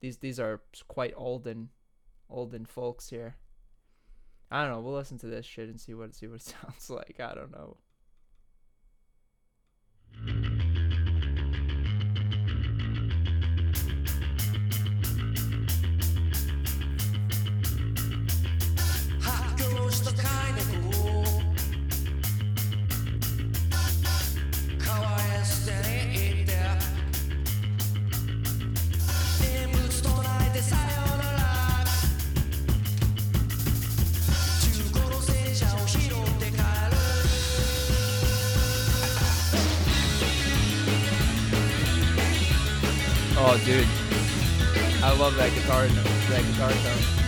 [0.00, 1.70] these these are quite olden
[2.30, 3.36] olden folks here.
[4.50, 4.80] I don't know.
[4.80, 7.20] We'll listen to this shit and see what see what it sounds like.
[7.20, 7.76] I don't know.
[43.38, 43.86] Oh, dude,
[45.04, 47.25] I love that guitar that guitar tone.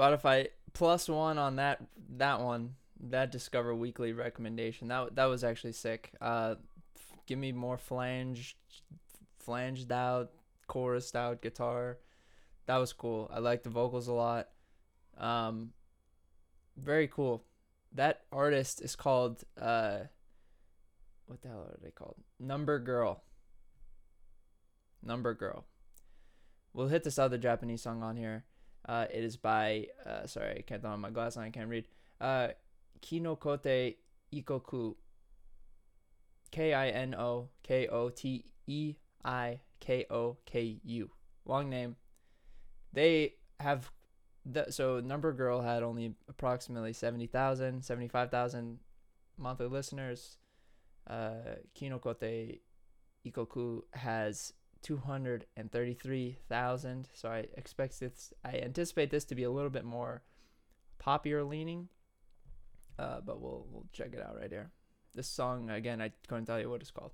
[0.00, 1.82] Spotify plus one on that
[2.16, 2.74] that one
[3.08, 4.88] that Discover Weekly recommendation.
[4.88, 6.12] That that was actually sick.
[6.20, 6.56] Uh,
[6.96, 8.56] f- give me more flange,
[9.38, 10.30] flanged out,
[10.68, 11.98] chorused out guitar.
[12.66, 13.30] That was cool.
[13.32, 14.48] I like the vocals a lot.
[15.18, 15.72] Um,
[16.76, 17.44] very cool.
[17.92, 19.98] That artist is called uh,
[21.26, 22.16] what the hell are they called?
[22.38, 23.22] Number Girl.
[25.02, 25.64] Number Girl.
[26.72, 28.44] We'll hit this other Japanese song on here.
[28.88, 31.36] Uh, it is by uh, sorry, I can't on my glass.
[31.36, 31.86] I can't read.
[32.20, 32.48] Uh,
[33.02, 33.96] Kinoko
[34.32, 34.94] Teikoku.
[36.50, 41.10] K I N O K O T E I K O K U.
[41.44, 41.96] Long name.
[42.92, 43.90] They have
[44.44, 48.78] the so Number Girl had only approximately 70,000, 75,000
[49.38, 50.38] monthly listeners.
[51.06, 52.60] Uh, Kinoko
[53.24, 57.08] Teikoku has 233,000.
[57.12, 60.22] So I expect this, I anticipate this to be a little bit more
[60.98, 61.88] popular leaning.
[62.98, 64.70] Uh, but we'll we'll check it out right here.
[65.14, 67.12] This song again, I couldn't tell you what it's called.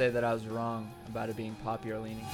[0.00, 2.24] Say that I was wrong about it being popular leaning.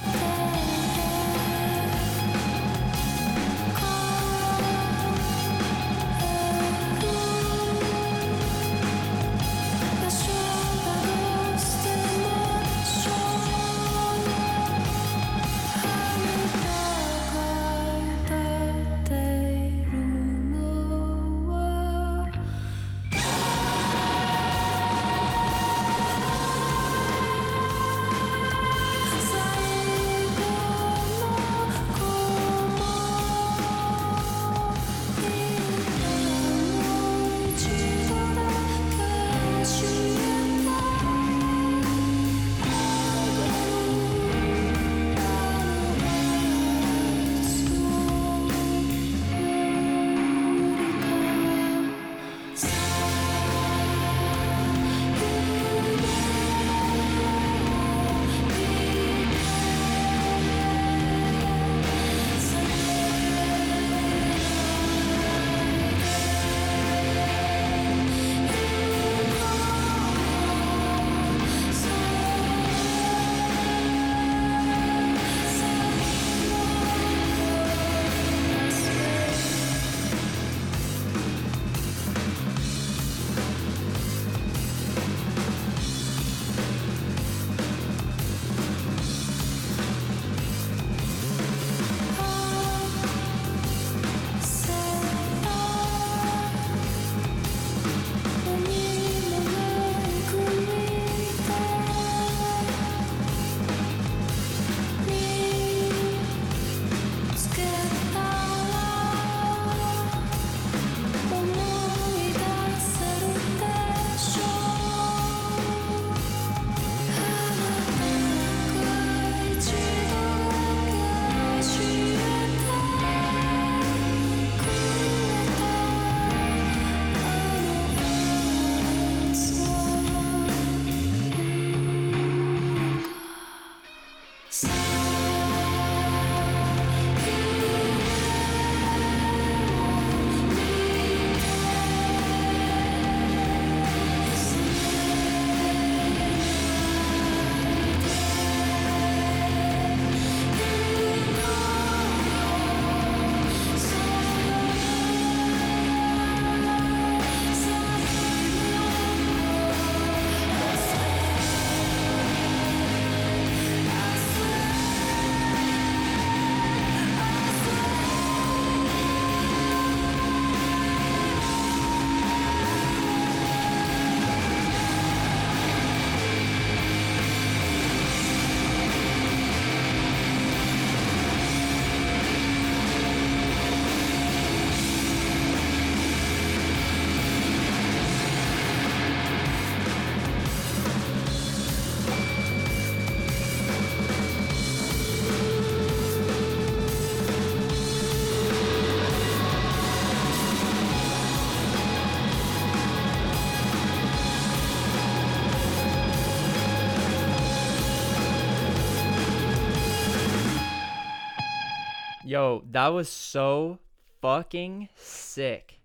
[212.26, 213.78] Yo, that was so
[214.20, 215.78] fucking sick.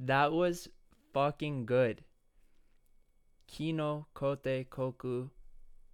[0.00, 0.68] That was
[1.12, 2.04] fucking good.
[3.50, 4.06] Kinoko
[4.36, 5.30] Teikoku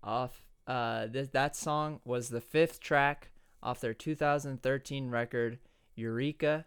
[0.03, 3.31] off uh this that song was the fifth track
[3.63, 5.59] off their 2013 record
[5.97, 6.67] Eureka.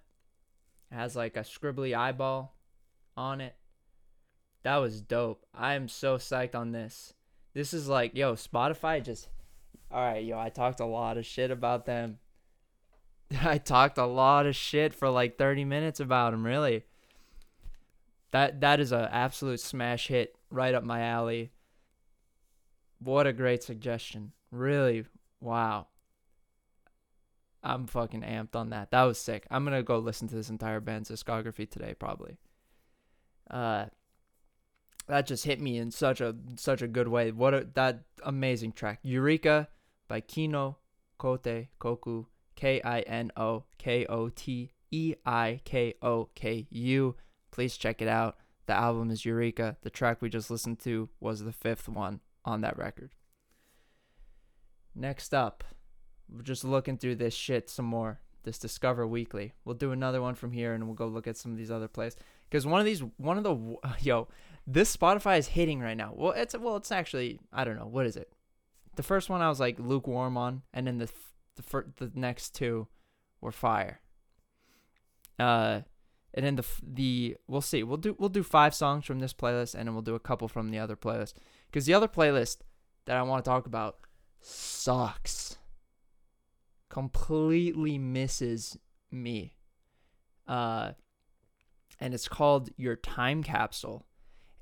[0.92, 2.56] It has like a scribbly eyeball
[3.16, 3.56] on it.
[4.64, 5.46] That was dope.
[5.54, 7.14] I am so psyched on this.
[7.54, 9.30] This is like, yo, Spotify just
[9.94, 12.20] all right, yo, I talked a lot of shit about them.
[13.42, 16.84] I talked a lot of shit for like 30 minutes about them, really.
[18.32, 21.52] That that is an absolute smash hit right up my alley.
[23.00, 24.32] What a great suggestion.
[24.52, 25.06] Really,
[25.42, 25.88] wow.
[27.64, 28.92] I'm fucking amped on that.
[28.92, 29.46] That was sick.
[29.52, 32.38] I'm going to go listen to this entire band's discography today probably.
[33.50, 33.86] Uh
[35.08, 37.32] that just hit me in such a such a good way.
[37.32, 39.00] What a that amazing track.
[39.04, 39.68] Eureka
[40.12, 40.76] by Kino
[41.18, 42.26] Kote Koku
[42.58, 47.16] K I N O K O T E I K O K U.
[47.50, 48.36] Please check it out.
[48.66, 49.78] The album is Eureka.
[49.84, 53.12] The track we just listened to was the fifth one on that record.
[54.94, 55.64] Next up,
[56.30, 58.20] we're just looking through this shit some more.
[58.44, 59.54] This Discover Weekly.
[59.64, 61.88] We'll do another one from here and we'll go look at some of these other
[61.88, 62.18] plays.
[62.50, 64.28] Because one of these, one of the, yo,
[64.68, 66.12] this Spotify is hitting right now.
[66.14, 68.34] Well, it's well, it's actually I don't know what is it.
[68.96, 71.10] The first one I was like lukewarm on, and then the
[71.56, 72.88] the fir- the next two
[73.40, 74.02] were fire.
[75.40, 75.82] Uh,
[76.34, 77.84] and then the the we'll see.
[77.84, 80.48] We'll do we'll do five songs from this playlist, and then we'll do a couple
[80.48, 81.34] from the other playlist.
[81.68, 82.58] Because the other playlist
[83.06, 83.98] that I want to talk about
[84.42, 85.58] sucks.
[86.90, 88.78] Completely misses
[89.12, 89.56] me.
[90.48, 90.92] Uh,
[92.00, 94.06] and it's called Your Time Capsule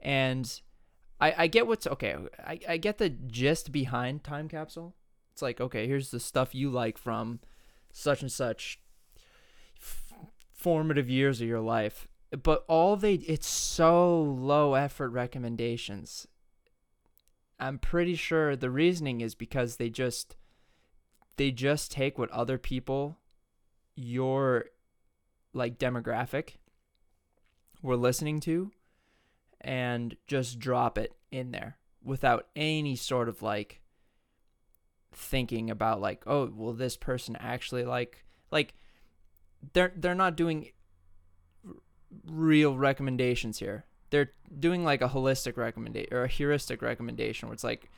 [0.01, 0.61] and
[1.19, 2.15] I, I get what's okay.
[2.39, 4.95] I, I get the gist behind Time Capsule.
[5.33, 7.39] It's like, okay, here's the stuff you like from
[7.91, 8.79] such and such
[9.77, 10.13] f-
[10.53, 12.07] formative years of your life.
[12.43, 16.27] But all they, it's so low effort recommendations.
[17.59, 20.37] I'm pretty sure the reasoning is because they just,
[21.37, 23.17] they just take what other people,
[23.95, 24.65] your
[25.53, 26.51] like demographic,
[27.81, 28.71] were listening to
[29.61, 33.81] and just drop it in there without any sort of like
[35.11, 38.73] thinking about like oh will this person actually like like
[39.73, 40.69] they're they're not doing
[41.67, 41.73] r-
[42.25, 43.85] real recommendations here.
[44.11, 47.89] They're doing like a holistic recommendation or a heuristic recommendation where it's like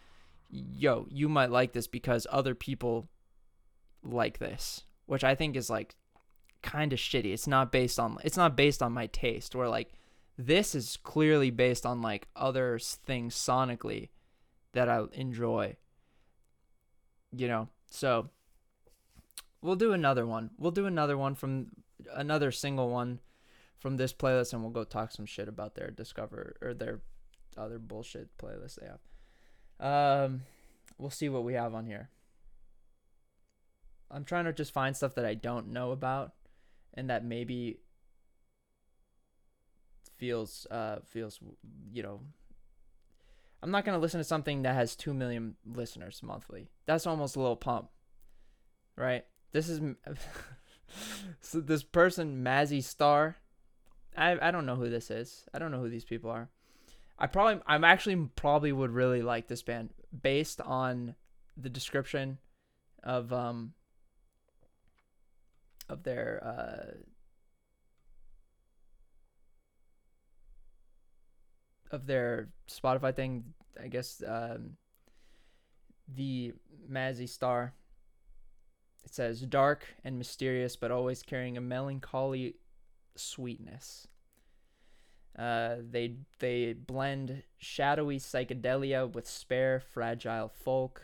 [0.49, 3.07] yo you might like this because other people
[4.03, 5.95] like this which i think is like
[6.61, 7.33] kind of shitty.
[7.33, 9.91] It's not based on it's not based on my taste where like
[10.37, 14.09] this is clearly based on like other things sonically
[14.73, 15.77] that I enjoy.
[17.31, 18.29] You know, so
[19.61, 20.51] we'll do another one.
[20.57, 21.67] We'll do another one from
[22.13, 23.19] another single one
[23.77, 27.01] from this playlist, and we'll go talk some shit about their Discover or their
[27.57, 30.25] other bullshit playlist they have.
[30.25, 30.41] Um,
[30.97, 32.09] we'll see what we have on here.
[34.09, 36.33] I'm trying to just find stuff that I don't know about,
[36.93, 37.79] and that maybe
[40.21, 41.39] feels uh feels
[41.91, 42.21] you know
[43.63, 46.69] I'm not to listen to something that has 2 million listeners monthly.
[46.87, 47.89] That's almost a little pump.
[48.95, 49.23] Right?
[49.51, 49.81] This is
[51.41, 53.37] so this person Mazzy Star
[54.15, 55.45] I I don't know who this is.
[55.55, 56.49] I don't know who these people are.
[57.17, 59.89] I probably I'm actually probably would really like this band
[60.21, 61.15] based on
[61.57, 62.37] the description
[63.03, 63.73] of um
[65.89, 67.10] of their uh
[71.91, 73.43] of their Spotify thing,
[73.81, 74.71] I guess um,
[76.07, 76.53] the
[76.89, 77.73] Mazzy Star.
[79.03, 82.55] It says dark and mysterious, but always carrying a melancholy
[83.15, 84.07] sweetness.
[85.37, 91.01] Uh, they they blend shadowy psychedelia with spare, fragile folk.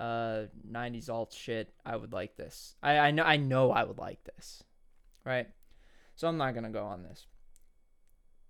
[0.00, 1.72] Uh, 90s alt shit.
[1.86, 2.74] I would like this.
[2.82, 4.64] I, I know I know I would like this,
[5.24, 5.46] right?
[6.16, 7.26] So I'm not gonna go on this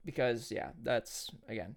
[0.05, 1.76] because yeah, that's again,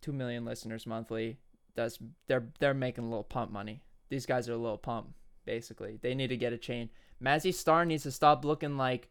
[0.00, 1.38] two million listeners monthly.
[1.74, 3.82] That's they're they're making a little pump money.
[4.08, 5.08] These guys are a little pump
[5.44, 5.98] basically.
[6.02, 6.90] They need to get a chain.
[7.22, 9.08] Mazzy Star needs to stop looking like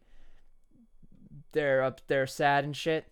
[1.52, 3.06] they're up they're sad and shit.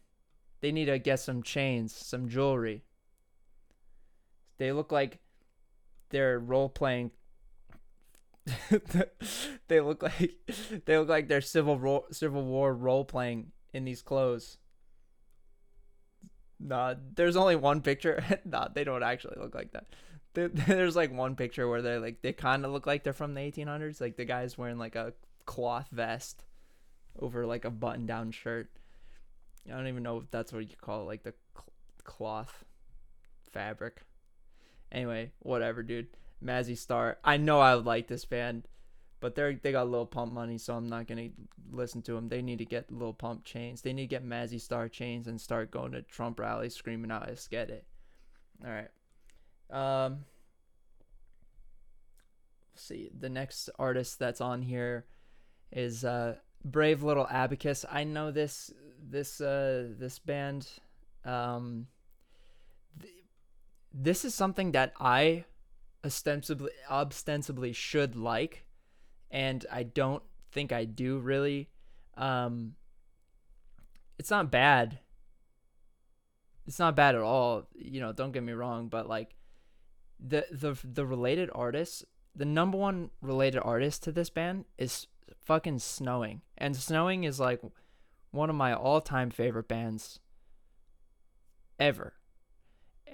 [0.60, 2.84] They need to get some chains, some jewelry.
[4.58, 5.18] They look like
[6.10, 7.10] they're role playing.
[9.68, 10.34] they look like
[10.86, 14.58] they look like they're civil ro- civil war role playing in these clothes.
[16.58, 18.22] Nah, there's only one picture.
[18.44, 19.86] nah, they don't actually look like that.
[20.34, 23.34] There- There's like one picture where they're like they kind of look like they're from
[23.34, 24.00] the 1800s.
[24.00, 25.12] Like the guy's wearing like a
[25.46, 26.44] cloth vest
[27.18, 28.70] over like a button-down shirt.
[29.66, 31.64] I don't even know if that's what you call it, like the cl-
[32.04, 32.64] cloth
[33.52, 34.02] fabric.
[34.92, 36.08] Anyway, whatever, dude.
[36.44, 37.18] Mazzy Star.
[37.24, 38.68] I know I would like this band,
[39.20, 41.28] but they're they got Lil Pump money, so I'm not gonna
[41.70, 42.28] listen to them.
[42.28, 43.82] They need to get Lil Pump chains.
[43.82, 47.26] They need to get Mazzy Star chains and start going to Trump rallies screaming out,
[47.26, 47.86] "Let's get it."
[48.64, 48.90] All right.
[49.70, 50.24] Um.
[52.74, 55.06] see, the next artist that's on here
[55.72, 57.84] is uh Brave Little Abacus.
[57.90, 58.70] I know this
[59.02, 60.68] this uh this band.
[61.24, 61.86] Um.
[63.00, 63.14] th-
[63.94, 65.46] this is something that I
[66.04, 68.65] ostensibly ostensibly should like
[69.30, 70.22] and I don't
[70.52, 71.68] think I do really.
[72.16, 72.74] Um,
[74.18, 75.00] it's not bad.
[76.66, 77.68] It's not bad at all.
[77.74, 79.36] You know, don't get me wrong, but like
[80.18, 82.04] the the the related artists,
[82.34, 85.06] the number one related artist to this band is
[85.44, 87.60] fucking Snowing, and Snowing is like
[88.30, 90.18] one of my all time favorite bands
[91.78, 92.14] ever.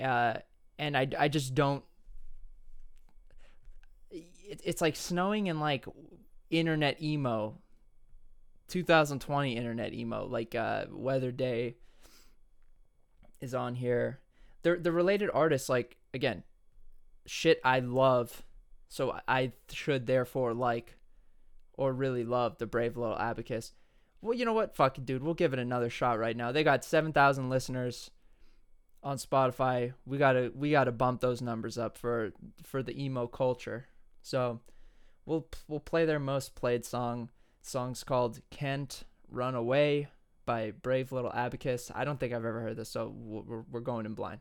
[0.00, 0.34] Uh,
[0.78, 1.84] and I I just don't
[4.52, 5.86] it, it's like snowing in like
[6.50, 7.58] internet emo
[8.68, 11.76] 2020 internet emo like uh Weatherday
[13.40, 14.20] is on here.
[14.62, 16.44] The the related artists like again
[17.24, 18.42] shit i love
[18.88, 20.96] so i should therefore like
[21.74, 23.72] or really love the brave little abacus.
[24.20, 24.76] Well you know what?
[24.76, 25.22] Fuck dude.
[25.22, 26.52] We'll give it another shot right now.
[26.52, 28.10] They got 7000 listeners
[29.02, 29.94] on spotify.
[30.04, 32.32] We gotta we gotta bump those numbers up for
[32.62, 33.86] for the emo culture
[34.22, 34.60] so
[35.26, 37.30] we'll we'll play their most played song.
[37.60, 40.08] Song's called "Can't Run Away"
[40.44, 41.90] by Brave Little Abacus.
[41.94, 44.40] I don't think I've ever heard this, so we're we're going in blind.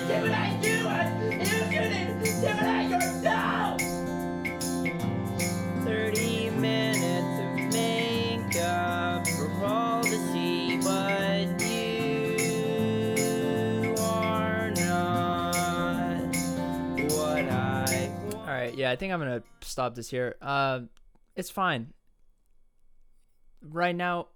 [0.00, 1.92] Intimidate you and you should
[2.26, 3.80] intimidate yourself?
[5.84, 12.34] Thirty minutes of makeup for all to see, but you
[13.98, 16.36] are not
[17.12, 18.10] what I.
[18.34, 20.36] All right, yeah, I think I'm gonna stop this here.
[20.40, 20.80] Uh,
[21.36, 21.92] it's fine.
[23.62, 24.28] Right now,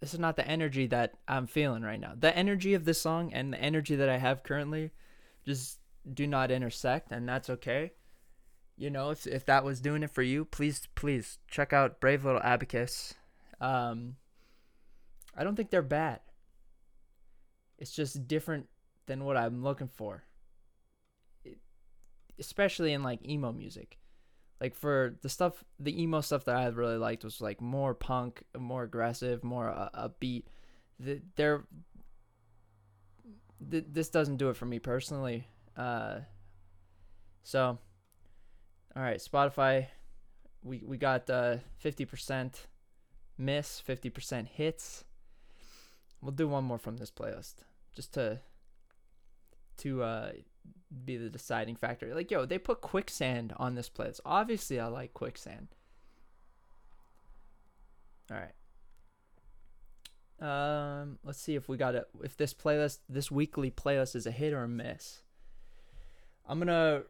[0.00, 2.12] this is not the energy that I'm feeling right now.
[2.18, 4.90] The energy of this song and the energy that I have currently
[5.46, 5.78] just
[6.12, 7.92] do not intersect, and that's okay.
[8.76, 12.24] You know, if if that was doing it for you, please please check out Brave
[12.24, 13.14] Little Abacus.
[13.60, 14.16] Um,
[15.34, 16.20] I don't think they're bad.
[17.78, 18.66] It's just different
[19.06, 20.24] than what I'm looking for
[22.38, 23.98] especially in like emo music.
[24.60, 28.42] Like for the stuff, the emo stuff that I really liked was like more punk,
[28.58, 30.44] more aggressive, more uh, upbeat.
[30.98, 31.64] The, they're
[33.70, 35.48] th- this doesn't do it for me personally.
[35.76, 36.20] Uh,
[37.42, 37.78] so,
[38.94, 39.88] all right, Spotify,
[40.62, 42.66] we we got uh fifty percent
[43.38, 45.04] miss, fifty percent hits.
[46.20, 47.56] We'll do one more from this playlist
[47.94, 48.40] just to
[49.78, 50.32] to uh
[51.04, 52.14] be the deciding factor.
[52.14, 54.20] Like, yo, they put quicksand on this playlist.
[54.24, 55.68] Obviously, I like quicksand.
[58.30, 58.54] All right.
[60.40, 62.06] Um, let's see if we got it.
[62.22, 65.22] If this playlist, this weekly playlist, is a hit or a miss.
[66.46, 67.02] I'm gonna.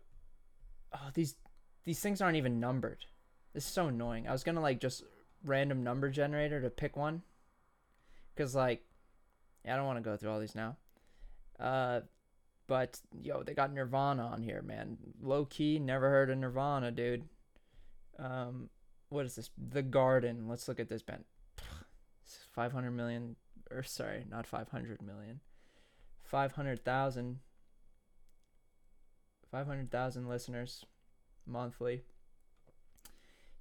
[0.92, 1.34] Oh, these
[1.84, 3.04] these things aren't even numbered.
[3.52, 4.28] This is so annoying.
[4.28, 5.02] I was gonna like just
[5.44, 7.22] random number generator to pick one.
[8.36, 8.82] Cause like,
[9.64, 10.76] yeah, I don't want to go through all these now.
[11.58, 12.00] Uh,
[12.66, 14.98] but yo, they got Nirvana on here, man.
[15.22, 17.24] Low key, never heard of Nirvana, dude.
[18.18, 18.68] Um,
[19.08, 19.50] what is this?
[19.56, 20.48] The Garden.
[20.48, 21.24] Let's look at this band.
[22.57, 23.36] 500 million
[23.70, 25.40] or sorry, not 500 million.
[26.24, 27.38] 500,000
[29.52, 30.84] 500,000 listeners
[31.46, 32.02] monthly.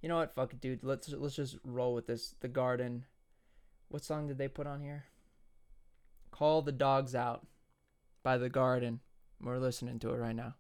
[0.02, 0.34] You know what?
[0.34, 0.84] Fuck it, dude.
[0.84, 2.36] Let's let's just roll with this.
[2.40, 3.06] The Garden.
[3.90, 5.06] What song did they put on here?
[6.32, 7.46] Call the Dogs Out
[8.24, 9.00] by The Garden.
[9.42, 10.56] We're listening to it right now.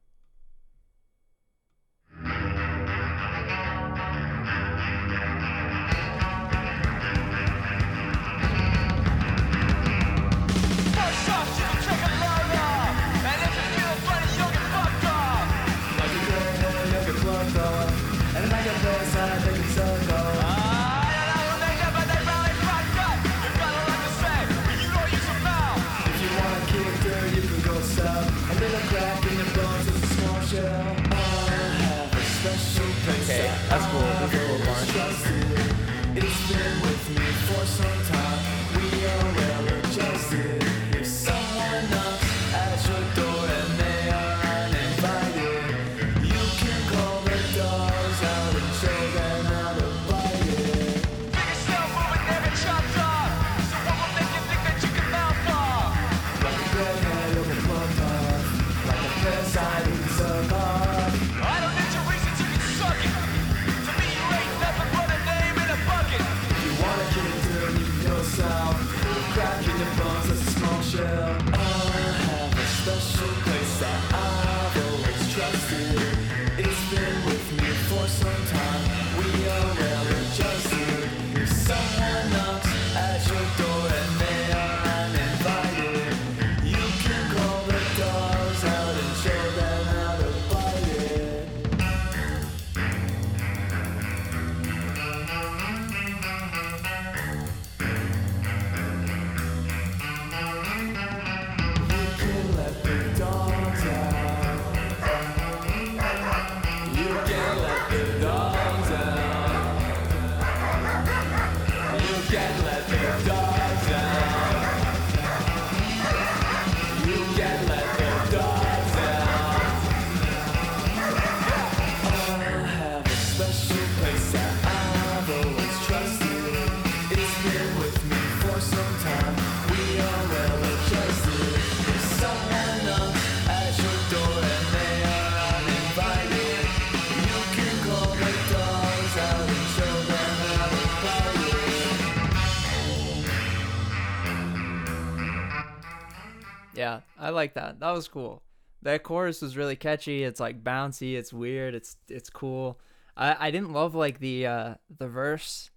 [147.26, 147.80] I like that.
[147.80, 148.44] That was cool.
[148.84, 150.24] That chorus was really catchy.
[150.24, 151.16] It's like bouncy.
[151.16, 151.74] It's weird.
[151.74, 152.80] It's it's cool.
[153.18, 155.72] I I didn't love like the uh the verse.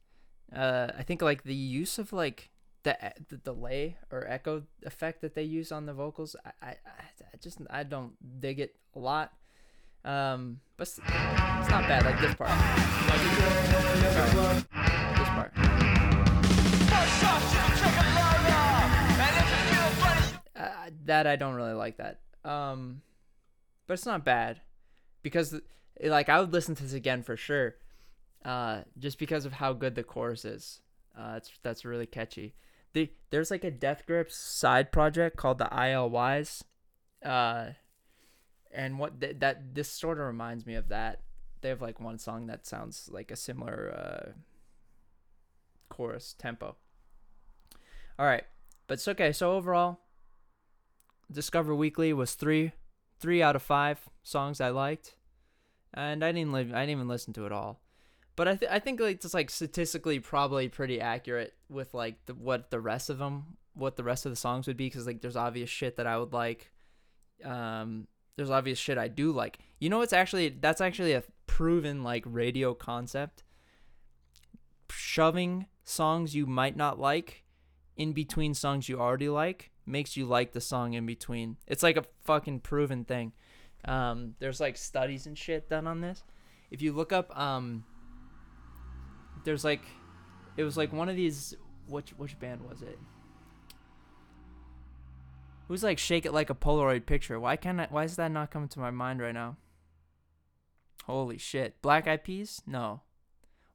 [0.54, 2.50] Uh, I think like the use of like
[2.82, 2.98] the
[3.30, 6.36] the delay or echo effect that they use on the vocals.
[6.44, 6.76] I I,
[7.32, 9.32] I just I don't dig it a lot.
[10.04, 12.04] Um, but it's, it's not bad.
[12.04, 12.50] Like this part.
[14.12, 14.64] Sorry.
[15.16, 15.52] This part.
[21.04, 22.20] That I don't really like that.
[22.44, 23.02] Um,
[23.86, 24.60] but it's not bad
[25.22, 25.60] because
[26.02, 27.76] like I would listen to this again for sure.
[28.44, 30.80] Uh, just because of how good the chorus is.
[31.18, 32.54] Uh, it's that's really catchy.
[32.92, 36.62] The there's like a Death Grips side project called the ILYs.
[37.24, 37.70] Uh,
[38.72, 41.22] and what th- that this sort of reminds me of that.
[41.60, 44.32] They have like one song that sounds like a similar uh
[45.88, 46.76] chorus tempo.
[48.18, 48.44] All right,
[48.86, 49.32] but it's okay.
[49.32, 49.98] So overall,
[51.30, 52.72] Discover Weekly was three,
[53.20, 55.14] three out of five songs I liked,
[55.92, 56.72] and I didn't live.
[56.72, 57.80] I didn't even listen to it all,
[58.36, 62.34] but I th- I think like it's like statistically probably pretty accurate with like the
[62.34, 65.20] what the rest of them, what the rest of the songs would be, because like
[65.20, 66.72] there's obvious shit that I would like,
[67.44, 68.06] um,
[68.36, 69.58] there's obvious shit I do like.
[69.80, 73.44] You know, it's actually that's actually a proven like radio concept.
[74.90, 77.44] Shoving songs you might not like
[77.96, 81.56] in between songs you already like makes you like the song in between.
[81.66, 83.32] It's like a fucking proven thing.
[83.84, 86.22] Um, there's like studies and shit done on this.
[86.70, 87.84] If you look up, um,
[89.44, 89.82] there's like,
[90.56, 91.54] it was like one of these.
[91.86, 92.98] Which which band was it?
[95.68, 97.40] Who's like shake it like a Polaroid picture?
[97.40, 97.86] Why can't I?
[97.90, 99.56] Why is that not coming to my mind right now?
[101.04, 101.80] Holy shit!
[101.80, 102.60] Black Eyed Peas?
[102.66, 103.02] No.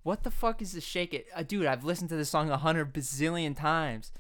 [0.04, 1.28] What the fuck is the shake it?
[1.34, 4.12] Uh, dude, I've listened to this song a hundred bazillion times.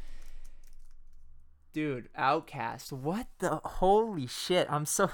[1.73, 2.91] Dude, OutKast.
[2.91, 4.67] What the holy shit?
[4.69, 5.09] I'm so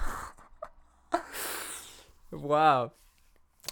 [2.31, 2.91] Wow.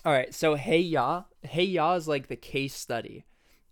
[0.05, 3.25] All right, so Hey Ya, Hey Ya is like the case study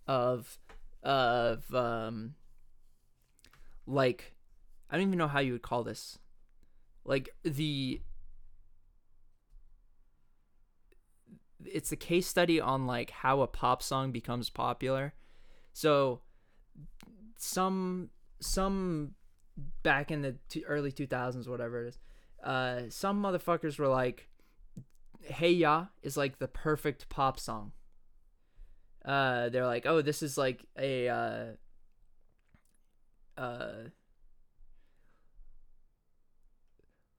[0.06, 0.58] of
[1.02, 2.34] of um
[3.86, 4.34] like
[4.90, 6.18] I don't even know how you would call this.
[7.06, 8.02] Like the
[11.64, 15.14] it's a case study on like how a pop song becomes popular.
[15.72, 16.20] So
[17.38, 18.10] some
[18.40, 19.12] some
[19.82, 21.98] back in the t- early 2000s whatever it is.
[22.44, 24.28] Uh some motherfuckers were like
[25.22, 27.72] Hey Ya is like the perfect pop song.
[29.04, 31.44] Uh they're like, "Oh, this is like a uh
[33.38, 33.88] uh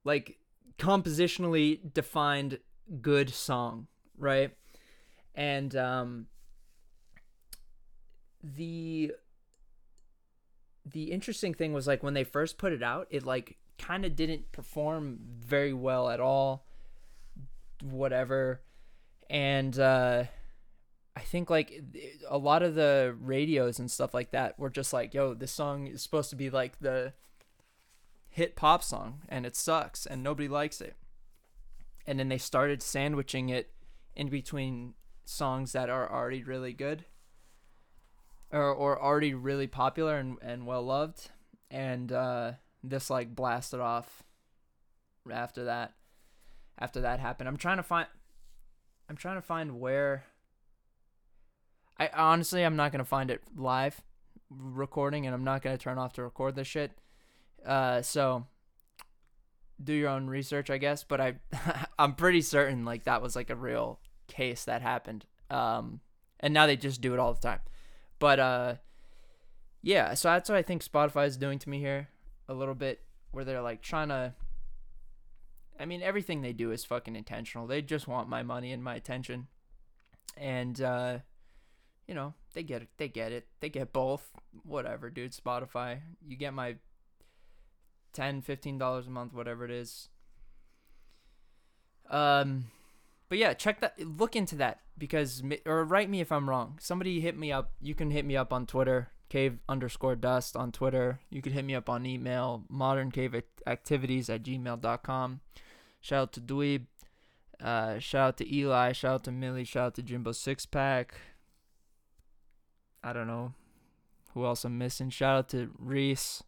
[0.03, 0.37] like
[0.77, 2.59] compositionally defined
[3.01, 3.87] good song,
[4.17, 4.51] right?
[5.35, 6.27] And um
[8.43, 9.11] the
[10.91, 14.15] the interesting thing was like when they first put it out, it like kind of
[14.15, 16.65] didn't perform very well at all.
[17.81, 18.61] Whatever.
[19.29, 20.25] And uh
[21.15, 21.81] I think like
[22.29, 25.87] a lot of the radios and stuff like that were just like, yo, this song
[25.87, 27.13] is supposed to be like the
[28.29, 30.95] hit pop song and it sucks and nobody likes it.
[32.05, 33.71] And then they started sandwiching it
[34.15, 34.93] in between
[35.25, 37.05] songs that are already really good
[38.51, 41.29] or, or already really popular and, and well loved.
[41.69, 44.23] And uh, this like blasted off
[45.31, 45.93] after that.
[46.79, 48.07] After that happened, I'm trying to find.
[49.09, 50.25] I'm trying to find where.
[51.99, 53.99] I honestly, I'm not gonna find it live
[54.49, 56.91] recording, and I'm not gonna turn off to record this shit.
[57.65, 58.45] Uh, so
[59.83, 61.03] do your own research, I guess.
[61.03, 61.35] But I,
[61.99, 65.25] I'm pretty certain like that was like a real case that happened.
[65.49, 66.01] Um,
[66.39, 67.59] and now they just do it all the time.
[68.19, 68.75] But uh,
[69.81, 70.13] yeah.
[70.13, 72.09] So that's what I think Spotify is doing to me here
[72.47, 73.01] a little bit,
[73.31, 74.33] where they're like trying to.
[75.79, 77.67] I mean, everything they do is fucking intentional.
[77.67, 79.47] They just want my money and my attention,
[80.35, 81.19] and uh,
[82.07, 82.89] you know they get it.
[82.97, 83.47] They get it.
[83.59, 84.31] They get both.
[84.63, 85.33] Whatever, dude.
[85.33, 86.77] Spotify, you get my
[88.17, 90.09] 10 15 dollars a month whatever it is
[92.09, 92.65] um
[93.29, 97.19] but yeah check that look into that because or write me if i'm wrong somebody
[97.19, 101.19] hit me up you can hit me up on twitter cave underscore dust on twitter
[101.29, 105.39] you can hit me up on email modern cave activities at gmail.com
[105.99, 106.85] shout out to dweeb
[107.61, 111.15] uh shout out to eli shout out to millie shout out to jimbo six pack
[113.03, 113.53] i don't know
[114.33, 116.43] who else i'm missing shout out to reese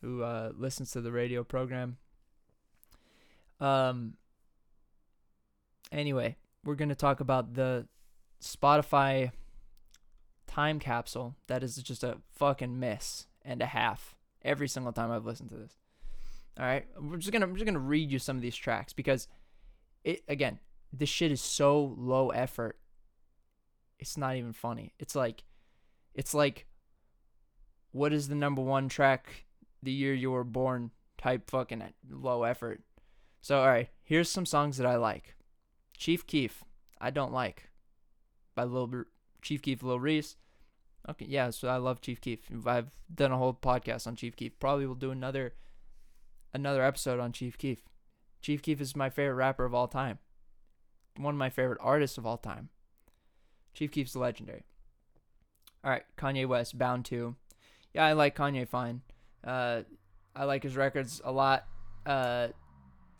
[0.00, 1.96] who uh, listens to the radio program.
[3.60, 4.14] Um.
[5.92, 7.86] Anyway, we're gonna talk about the
[8.42, 9.32] Spotify
[10.46, 15.26] time capsule that is just a fucking miss and a half every single time I've
[15.26, 15.78] listened to this.
[16.58, 19.28] All right, we're just gonna I'm just gonna read you some of these tracks because
[20.04, 20.58] it again
[20.92, 22.78] this shit is so low effort.
[23.98, 24.92] It's not even funny.
[24.98, 25.44] It's like,
[26.14, 26.66] it's like,
[27.92, 29.44] what is the number one track
[29.82, 32.82] the year you were born type fucking low effort.
[33.40, 35.34] So all right, here's some songs that I like.
[36.00, 36.64] Chief Keef,
[36.98, 37.68] I don't like.
[38.54, 39.04] By Lil
[39.42, 40.36] Chief Keef, Lil Reese.
[41.06, 42.40] Okay, yeah, so I love Chief Keef.
[42.64, 44.58] I've done a whole podcast on Chief Keef.
[44.58, 45.52] Probably will do another
[46.54, 47.82] another episode on Chief Keef.
[48.40, 50.18] Chief Keef is my favorite rapper of all time.
[51.18, 52.70] One of my favorite artists of all time.
[53.74, 54.64] Chief Keef's legendary.
[55.84, 57.36] All right, Kanye West, Bound to.
[57.92, 59.02] Yeah, I like Kanye fine.
[59.44, 59.82] Uh,
[60.34, 61.66] I like his records a lot.
[62.06, 62.48] Uh,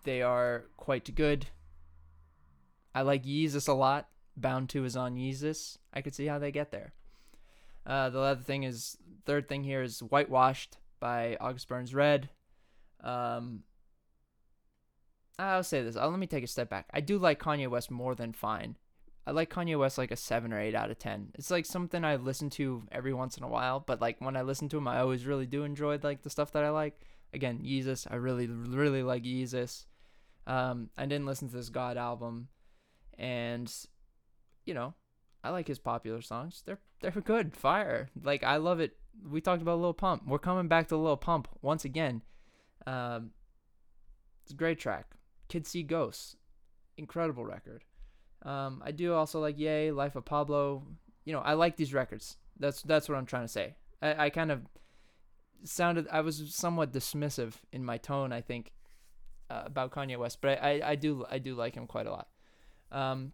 [0.04, 1.46] they are quite good.
[2.94, 4.08] I like Yeezus a lot.
[4.36, 5.78] Bound to is on Yeezus.
[5.92, 6.92] I could see how they get there.
[7.86, 12.30] Uh, the other thing is, third thing here is Whitewashed by August Burns Red.
[13.02, 13.64] Um,
[15.38, 15.96] I'll say this.
[15.96, 16.88] I'll, let me take a step back.
[16.92, 18.76] I do like Kanye West more than Fine.
[19.26, 21.30] I like Kanye West like a seven or eight out of ten.
[21.34, 24.42] It's like something I listen to every once in a while, but like when I
[24.42, 27.00] listen to him, I always really do enjoy like the stuff that I like.
[27.32, 29.86] Again, Yeezus, I really really like Yeezus.
[30.46, 32.48] Um, I didn't listen to this God album,
[33.20, 33.72] and
[34.64, 34.94] you know,
[35.44, 36.62] I like his popular songs.
[36.66, 38.08] They're they're good, fire.
[38.20, 38.96] Like I love it.
[39.28, 40.22] We talked about Lil Pump.
[40.26, 42.22] We're coming back to Lil Pump once again.
[42.86, 43.30] Um,
[44.42, 45.14] it's a great track.
[45.48, 46.36] Kids See Ghosts,
[46.96, 47.84] incredible record.
[48.42, 50.86] Um, I do also like Ye, Life of Pablo.
[51.24, 52.38] You know, I like these records.
[52.58, 53.74] That's that's what I'm trying to say.
[54.00, 54.62] I, I kind of
[55.64, 58.72] sounded I was somewhat dismissive in my tone, I think,
[59.50, 62.10] uh, about Kanye West, but I, I, I do I do like him quite a
[62.10, 62.28] lot.
[62.92, 63.32] Um,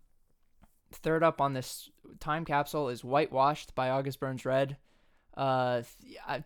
[0.93, 1.91] third up on this
[2.21, 4.77] time capsule is Whitewashed by August Burns Red.
[5.37, 5.83] Uh,
[6.27, 6.45] I,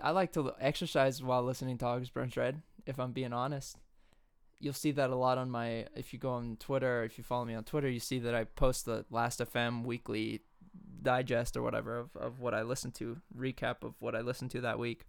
[0.00, 3.76] I like to exercise while listening to August Burns Red, if I'm being honest
[4.60, 7.44] you'll see that a lot on my if you go on Twitter, if you follow
[7.44, 10.42] me on Twitter, you see that I post the Last FM weekly
[11.02, 14.60] digest or whatever of, of what I listened to, recap of what I listened to
[14.60, 15.06] that week.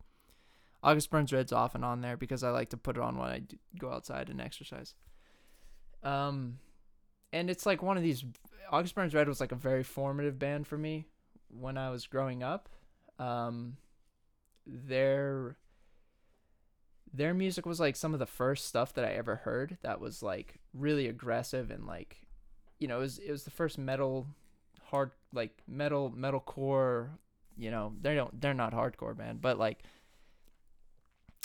[0.82, 3.40] August Burns Red's often on there because I like to put it on when I
[3.40, 4.96] do go outside and exercise.
[6.02, 6.58] Um,
[7.34, 8.24] and it's like one of these.
[8.72, 11.06] August Burns Red was like a very formative band for me
[11.50, 12.70] when I was growing up.
[13.20, 13.78] Um,
[14.66, 15.58] their
[17.14, 20.24] their music was like some of the first stuff that I ever heard that was
[20.24, 22.22] like really aggressive and like
[22.80, 24.28] you know, it was it was the first metal
[24.86, 27.10] hard like metal metalcore,
[27.58, 29.84] you know, they don't they're not hardcore band, but like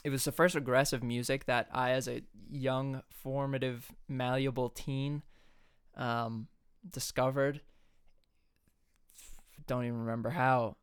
[0.05, 5.23] it was the first aggressive music that I as a young formative malleable teen
[5.97, 6.49] um
[6.89, 7.61] discovered
[9.67, 10.77] don't even remember how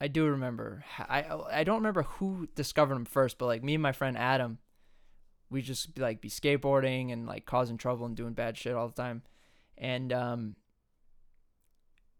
[0.00, 0.84] I do remember.
[0.98, 4.58] I I don't remember who discovered them first, but like me and my friend Adam,
[5.50, 8.94] we just like be skateboarding and like causing trouble and doing bad shit all the
[8.94, 9.22] time,
[9.76, 10.56] and um.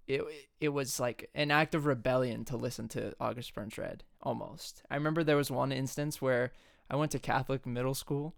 [0.06, 0.22] It
[0.60, 4.82] it was like an act of rebellion to listen to August Burns Red almost.
[4.90, 6.50] I remember there was one instance where
[6.90, 8.34] I went to Catholic middle school,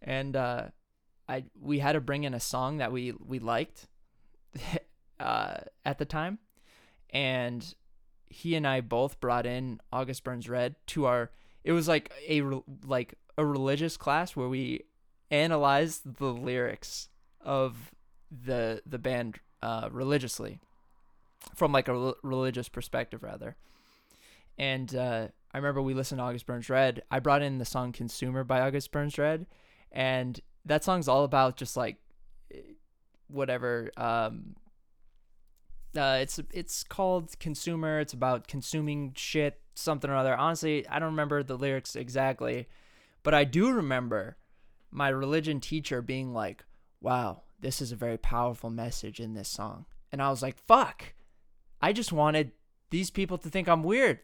[0.00, 0.66] and uh,
[1.28, 3.88] I we had to bring in a song that we we liked,
[5.20, 6.38] uh, at the time,
[7.10, 7.74] and
[8.28, 11.30] he and I both brought in August Burns Red to our.
[11.64, 12.42] It was like a
[12.84, 14.82] like a religious class where we
[15.30, 17.08] analyzed the lyrics
[17.40, 17.92] of
[18.30, 20.60] the the band uh, religiously,
[21.54, 23.56] from like a rel- religious perspective rather.
[24.58, 27.02] And uh, I remember we listened to August Burns Red.
[27.10, 29.46] I brought in the song "Consumer" by August Burns Red,
[29.90, 31.96] and that song's all about just like
[33.28, 34.54] whatever um,
[35.96, 38.00] uh, it's it's called consumer.
[38.00, 40.36] It's about consuming shit, something or other.
[40.36, 42.68] Honestly, I don't remember the lyrics exactly,
[43.22, 44.36] but I do remember
[44.90, 46.64] my religion teacher being like,
[47.00, 51.14] "Wow, this is a very powerful message in this song," and I was like, "Fuck!"
[51.80, 52.52] I just wanted
[52.90, 54.20] these people to think I'm weird.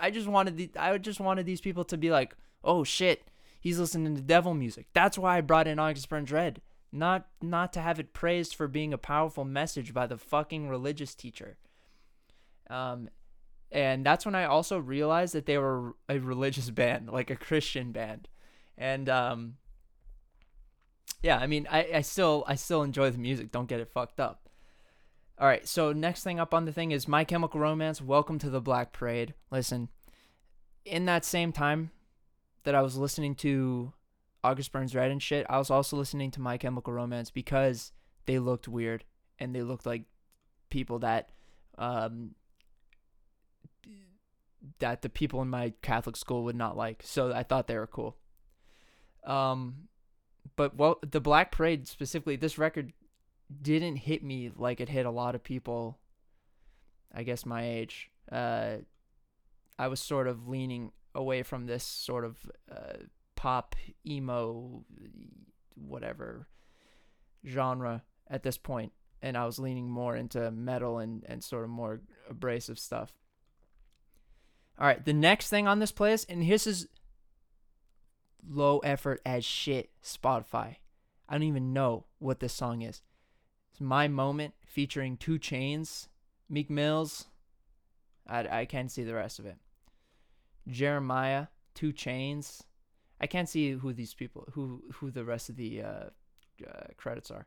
[0.00, 3.24] I just wanted the, I just wanted these people to be like, "Oh shit,
[3.62, 6.60] he's listening to devil music." That's why I brought in August Burns Red
[6.92, 11.14] not not to have it praised for being a powerful message by the fucking religious
[11.14, 11.56] teacher.
[12.68, 13.08] Um,
[13.70, 17.92] and that's when I also realized that they were a religious band, like a Christian
[17.92, 18.28] band,
[18.76, 19.54] and um,
[21.22, 23.50] yeah, I mean, I, I still I still enjoy the music.
[23.50, 24.50] Don't get it fucked up.
[25.38, 28.02] All right, so next thing up on the thing is My Chemical Romance.
[28.02, 29.32] Welcome to the Black Parade.
[29.50, 29.88] Listen,
[30.84, 31.90] in that same time
[32.64, 33.92] that I was listening to
[34.44, 37.92] August Burns Red and shit, I was also listening to My Chemical Romance because
[38.26, 39.04] they looked weird
[39.38, 40.04] and they looked like
[40.70, 41.30] people that
[41.78, 42.34] um
[44.78, 47.02] that the people in my Catholic school would not like.
[47.04, 48.16] So I thought they were cool.
[49.24, 49.88] Um
[50.56, 52.92] but well the Black Parade specifically this record
[53.60, 55.98] didn't hit me like it hit a lot of people
[57.14, 58.10] I guess my age.
[58.30, 58.78] Uh
[59.78, 62.94] I was sort of leaning away from this sort of uh
[63.36, 63.74] pop
[64.06, 64.84] emo
[65.74, 66.46] whatever
[67.46, 68.92] genre at this point
[69.22, 73.12] and I was leaning more into metal and and sort of more abrasive stuff.
[74.78, 76.88] All right, the next thing on this playlist and this is
[78.46, 80.76] low effort as shit Spotify.
[81.28, 83.02] I don't even know what this song is.
[83.70, 86.08] It's My Moment featuring 2 Chainz,
[86.48, 87.26] Meek Mills.
[88.26, 89.56] I I can't see the rest of it.
[90.68, 92.62] Jeremiah, 2 Chainz.
[93.20, 96.04] I can't see who these people, who who the rest of the uh,
[96.66, 97.46] uh, credits are,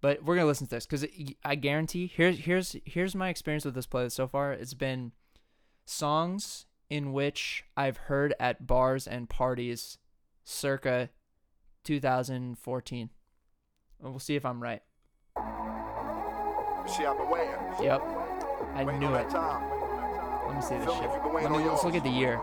[0.00, 1.04] but we're gonna listen to this because
[1.44, 2.06] I guarantee.
[2.06, 4.52] Here's here's here's my experience with this playlist so far.
[4.52, 5.12] It's been
[5.84, 9.98] songs in which I've heard at bars and parties,
[10.44, 11.10] circa
[11.84, 13.10] 2014.
[14.02, 14.82] And we'll see if I'm right.
[16.96, 17.84] Shit, I've been.
[17.84, 18.02] Yep,
[18.74, 19.30] I knew it.
[19.30, 19.79] time.
[20.50, 21.04] Let me see this shit.
[21.04, 22.40] if you've been Let me let's look at the year.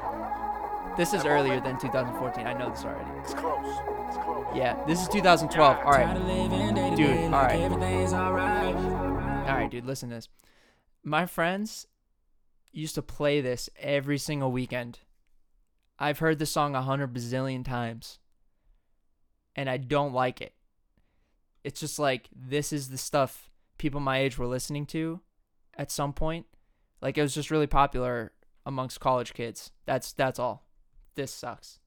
[0.96, 2.48] This is earlier than 2014.
[2.48, 3.20] I know this already.
[3.20, 3.66] It's close.
[4.08, 4.46] It's close.
[4.56, 5.78] Yeah, this is 2012.
[5.80, 7.34] All right, dude.
[7.34, 8.76] All right.
[9.46, 10.30] All right, dude, listen to this.
[11.04, 11.86] My friends
[12.72, 15.00] used to play this every single weekend.
[16.00, 18.20] I've heard this song a hundred bazillion times,
[19.54, 20.54] and I don't like it.
[21.66, 25.20] It's just like this is the stuff people my age were listening to
[25.78, 26.46] at some point.
[27.02, 28.32] Like it was just really popular
[28.66, 29.72] amongst college kids.
[29.86, 30.66] That's that's all.
[31.16, 31.80] This sucks.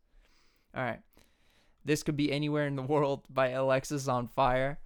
[0.74, 1.00] All right.
[1.84, 4.76] This could be anywhere in the world by Alexisonfire.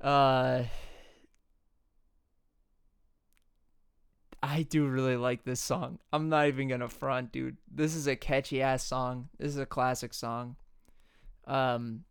[0.00, 0.64] Uh
[4.42, 5.98] I do really like this song.
[6.12, 7.56] I'm not even gonna front, dude.
[7.70, 9.30] This is a catchy ass song.
[9.38, 10.56] This is a classic song.
[11.46, 12.04] Um,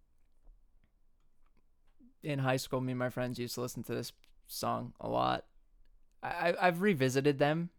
[2.23, 4.13] in high school, me and my friends used to listen to this
[4.47, 5.45] song a lot.
[6.23, 7.69] I I've revisited them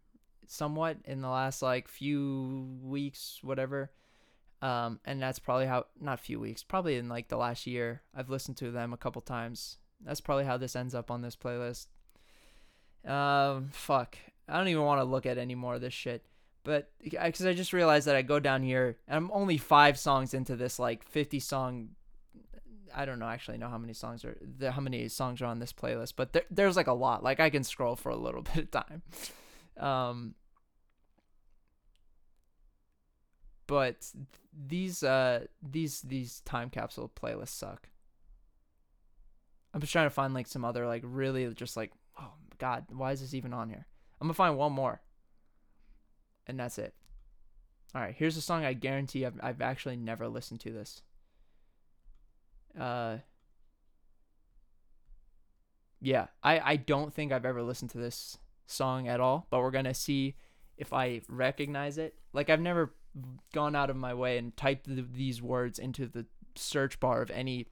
[0.46, 3.90] somewhat in the last like few weeks, whatever.
[4.62, 8.02] Um, and that's probably how not few weeks, probably in like the last year.
[8.14, 9.78] I've listened to them a couple times.
[10.00, 11.86] That's probably how this ends up on this playlist.
[13.06, 14.16] Um, fuck.
[14.48, 16.24] I don't even want to look at any more of this shit.
[16.64, 20.32] But because I just realized that I go down here and I'm only five songs
[20.32, 21.90] into this like 50 song.
[22.94, 25.58] I don't know actually know how many songs are the, how many songs are on
[25.58, 27.22] this playlist, but there, there's like a lot.
[27.22, 29.02] Like I can scroll for a little bit of time.
[29.78, 30.34] Um,
[33.66, 34.06] but
[34.66, 37.88] these uh these these time capsule playlists suck.
[39.72, 43.12] I'm just trying to find like some other like really just like oh god why
[43.12, 43.86] is this even on here?
[44.20, 45.00] I'm gonna find one more,
[46.46, 46.94] and that's it.
[47.94, 51.02] All right, here's a song I guarantee I've I've actually never listened to this.
[52.78, 53.18] Uh.
[56.00, 59.70] Yeah, I I don't think I've ever listened to this song at all, but we're
[59.70, 60.34] gonna see
[60.76, 62.14] if I recognize it.
[62.32, 62.94] Like I've never
[63.52, 67.30] gone out of my way and typed th these words into the search bar of
[67.30, 67.68] any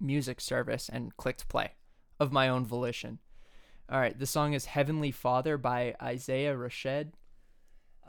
[0.00, 1.72] music service and clicked play
[2.18, 3.18] of my own volition.
[3.88, 7.12] All right, the song is Heavenly Father by Isaiah Rashad.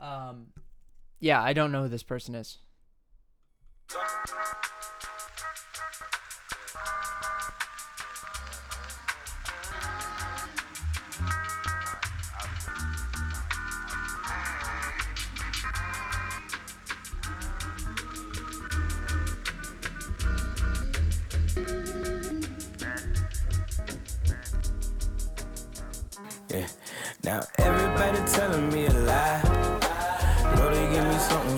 [0.00, 0.48] Um
[1.20, 2.58] yeah, I don't know who this person is.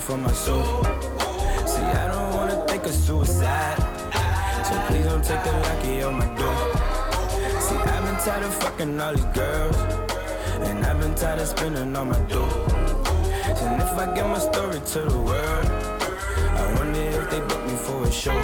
[0.07, 0.85] For my soul.
[1.67, 3.77] See, I don't wanna think of suicide.
[4.65, 6.61] So please don't take the lucky on my door.
[7.61, 9.77] See, I've been tired of fucking all these girls.
[10.69, 12.67] And I've been tired of spending all my dough.
[13.65, 15.67] And if I get my story to the world,
[16.61, 18.41] I wonder if they book me for a show.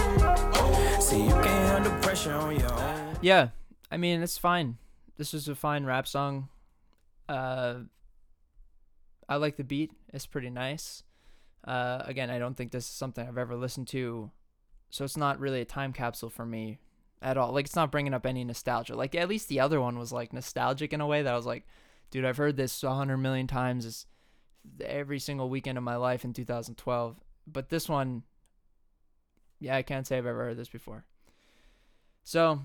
[0.99, 3.17] See, you can't handle pressure on your own.
[3.21, 3.49] Yeah,
[3.89, 4.79] I mean it's fine.
[5.15, 6.49] This is a fine rap song.
[7.29, 7.75] Uh,
[9.29, 9.91] I like the beat.
[10.11, 11.03] It's pretty nice.
[11.63, 14.31] Uh, again, I don't think this is something I've ever listened to,
[14.89, 16.79] so it's not really a time capsule for me
[17.21, 17.51] at all.
[17.53, 18.95] Like it's not bringing up any nostalgia.
[18.95, 21.45] Like at least the other one was like nostalgic in a way that I was
[21.45, 21.65] like,
[22.11, 24.05] dude, I've heard this a hundred million times.
[24.81, 27.15] Every single weekend of my life in 2012.
[27.47, 28.23] But this one,
[29.59, 31.05] yeah, I can't say I've ever heard this before.
[32.23, 32.61] So,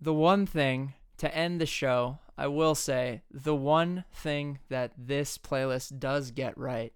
[0.00, 5.38] the one thing to end the show, I will say the one thing that this
[5.38, 6.92] playlist does get right.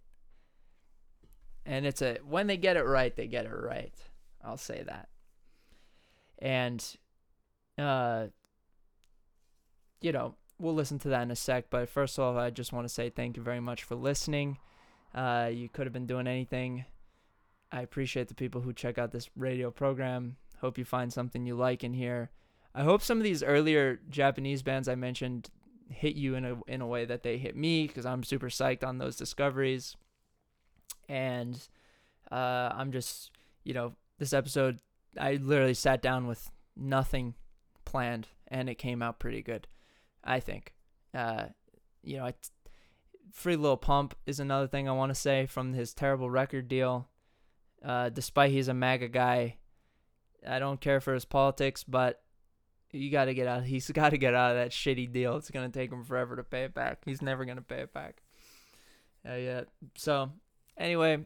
[1.66, 3.94] And it's a when they get it right, they get it right.
[4.44, 5.08] I'll say that.
[6.38, 6.84] And
[7.78, 8.26] uh
[10.00, 12.72] you know, we'll listen to that in a sec, but first of all, I just
[12.72, 14.58] want to say thank you very much for listening.
[15.14, 16.84] Uh you could have been doing anything.
[17.72, 20.36] I appreciate the people who check out this radio program.
[20.60, 22.30] Hope you find something you like in here.
[22.74, 25.50] I hope some of these earlier Japanese bands I mentioned
[25.88, 28.84] hit you in a in a way that they hit me because I'm super psyched
[28.84, 29.96] on those discoveries.
[31.10, 31.58] And
[32.30, 33.32] uh, I'm just,
[33.64, 34.78] you know, this episode
[35.18, 37.34] I literally sat down with nothing
[37.84, 39.66] planned and it came out pretty good.
[40.22, 40.72] I think.
[41.12, 41.46] Uh,
[42.02, 42.52] you know, it's,
[43.32, 47.08] Free Lil Pump is another thing I want to say from his terrible record deal.
[47.84, 49.56] Uh, despite he's a MAGA guy,
[50.46, 52.22] I don't care for his politics, but
[52.92, 53.64] you got to get out.
[53.64, 55.36] He's got to get out of that shitty deal.
[55.36, 56.98] It's gonna take him forever to pay it back.
[57.04, 58.22] He's never gonna pay it back.
[59.28, 59.60] Uh, yeah.
[59.96, 60.30] So,
[60.80, 61.24] anyway,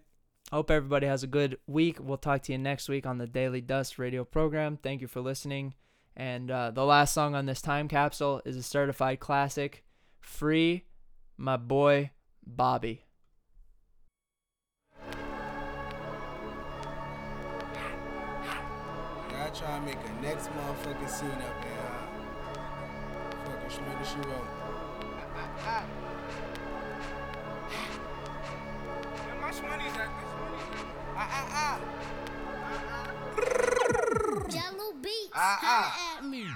[0.53, 1.99] hope everybody has a good week.
[2.01, 4.77] We'll talk to you next week on the Daily Dust radio program.
[4.77, 5.75] Thank you for listening.
[6.17, 9.85] And uh, the last song on this time capsule is a certified classic,
[10.21, 10.85] "Free
[11.39, 12.11] My Boy
[12.47, 13.05] Bobby."
[19.55, 21.95] Try make a next motherfucking scene up there.
[25.55, 26.04] Fucking.
[34.49, 36.19] Jahlil Beats, ah, holla ah.
[36.19, 36.47] at me.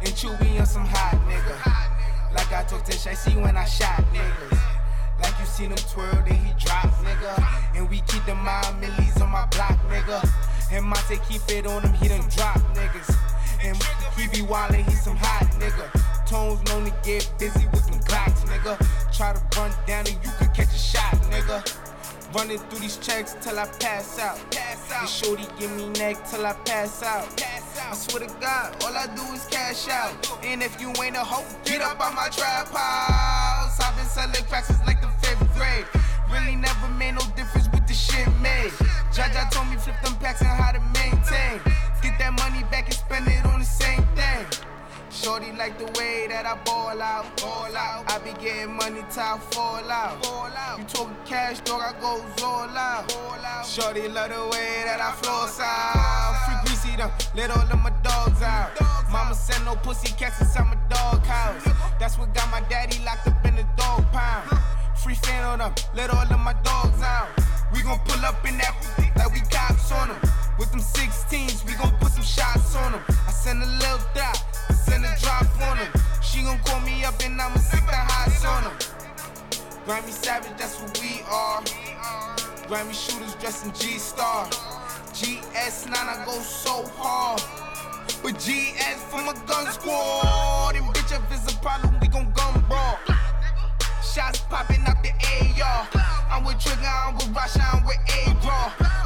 [0.00, 2.34] And Chewy on some hot nigga.
[2.34, 4.58] Like I told Tish, I see when I shot niggas.
[5.20, 7.76] Like you seen him twirl, then he drop, nigga.
[7.76, 10.22] And we keep the mind millies on my block, nigga.
[10.72, 13.14] And Monte keep it on him, he done drop niggas.
[13.62, 13.76] And
[14.16, 15.90] he be wildin', he some hot nigga.
[16.26, 18.78] Tones known to get busy with them Glocks, nigga.
[19.16, 21.81] Try to run down and you could catch a shot, nigga.
[22.34, 24.38] Running through these checks till I pass out.
[24.50, 25.00] Pass out.
[25.00, 27.28] And shorty give me neck till I pass out.
[27.36, 27.92] Pass out.
[27.92, 30.12] I swear to God, all I do is cash out.
[30.42, 33.78] And if you ain't a hoe, get up on my trap house.
[33.78, 35.84] I've been selling cracks since like the fifth grade.
[36.32, 38.72] Really never made no difference with the shit made.
[39.12, 40.14] Jaja told me flip them
[45.42, 48.04] Shorty like the way that I ball out, ball out.
[48.06, 50.24] I be getting money till I fall out.
[50.24, 50.78] Fall out.
[50.78, 53.12] You talking cash, dog, I go all out.
[53.44, 53.66] out.
[53.66, 56.38] Shorty love the way that I floss out.
[56.46, 58.70] Free greasy them, let all of my dogs out.
[59.10, 61.64] Mama send no pussy cats inside my dog house.
[61.98, 64.48] That's what got my daddy locked up in the dog pound.
[65.02, 67.28] Free fan on them, let all of my dogs out.
[67.74, 68.76] We gon' pull up in that
[69.16, 70.20] like we cops on them.
[70.58, 73.02] With them 16s, we gon' put some shots on them.
[73.26, 74.38] I send a little dot,
[74.70, 75.92] Send a drop on them.
[76.22, 78.76] She gon' call me up and I'ma stick the highs on them.
[79.86, 81.60] Grammy Savage, that's what we are.
[82.68, 84.46] Grammy shooters dressed in G Star.
[85.12, 87.42] GS9, I go so hard.
[88.22, 90.76] But GS for my gun squad.
[90.76, 92.98] And bitch, if it's a problem, we gon' gun brawl.
[94.02, 95.88] Shots popping out the AR.
[96.30, 99.01] I'm with Trigger, I'm with Rasha, I'm with A-Raw.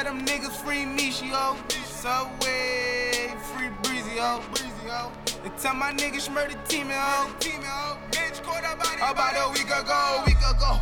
[0.00, 1.58] Tell them niggas free me, she ho.
[1.84, 4.40] Subway, free breezy oh.
[4.40, 4.48] ho.
[4.48, 5.12] Breezy ho.
[5.44, 7.28] And tell my niggas murder team ho.
[7.38, 7.98] Team ho.
[8.10, 10.80] Bitch, caught up about a week ago, week ago.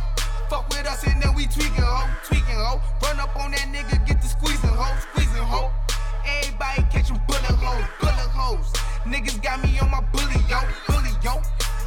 [0.49, 2.79] Fuck with us and then we tweaking ho, tweaking ho.
[3.03, 5.69] Run up on that nigga, get the squeezing ho, squeezing ho.
[6.23, 8.71] Everybody catching bullet holes, bullet holes.
[9.03, 11.41] Niggas got me on my bully yo, bully yo.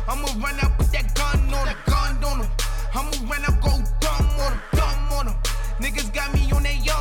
[0.07, 2.51] I'ma run up with that gun on him, gun on him.
[2.93, 5.37] I'ma run up, go dumb on him, dumb on him.
[5.81, 6.91] Niggas got me on that young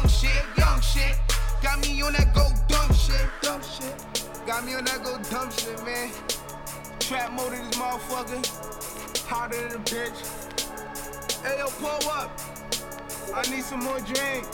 [0.91, 1.15] shit.
[1.61, 3.95] Got me on that go dumb shit, dumb shit.
[4.45, 6.11] Got me on that go dumb shit, man.
[6.99, 9.27] Trap mode in this motherfucker.
[9.27, 10.19] Hotter than a bitch.
[11.43, 12.39] Hey yo, pull up.
[13.33, 14.45] I need some more drink.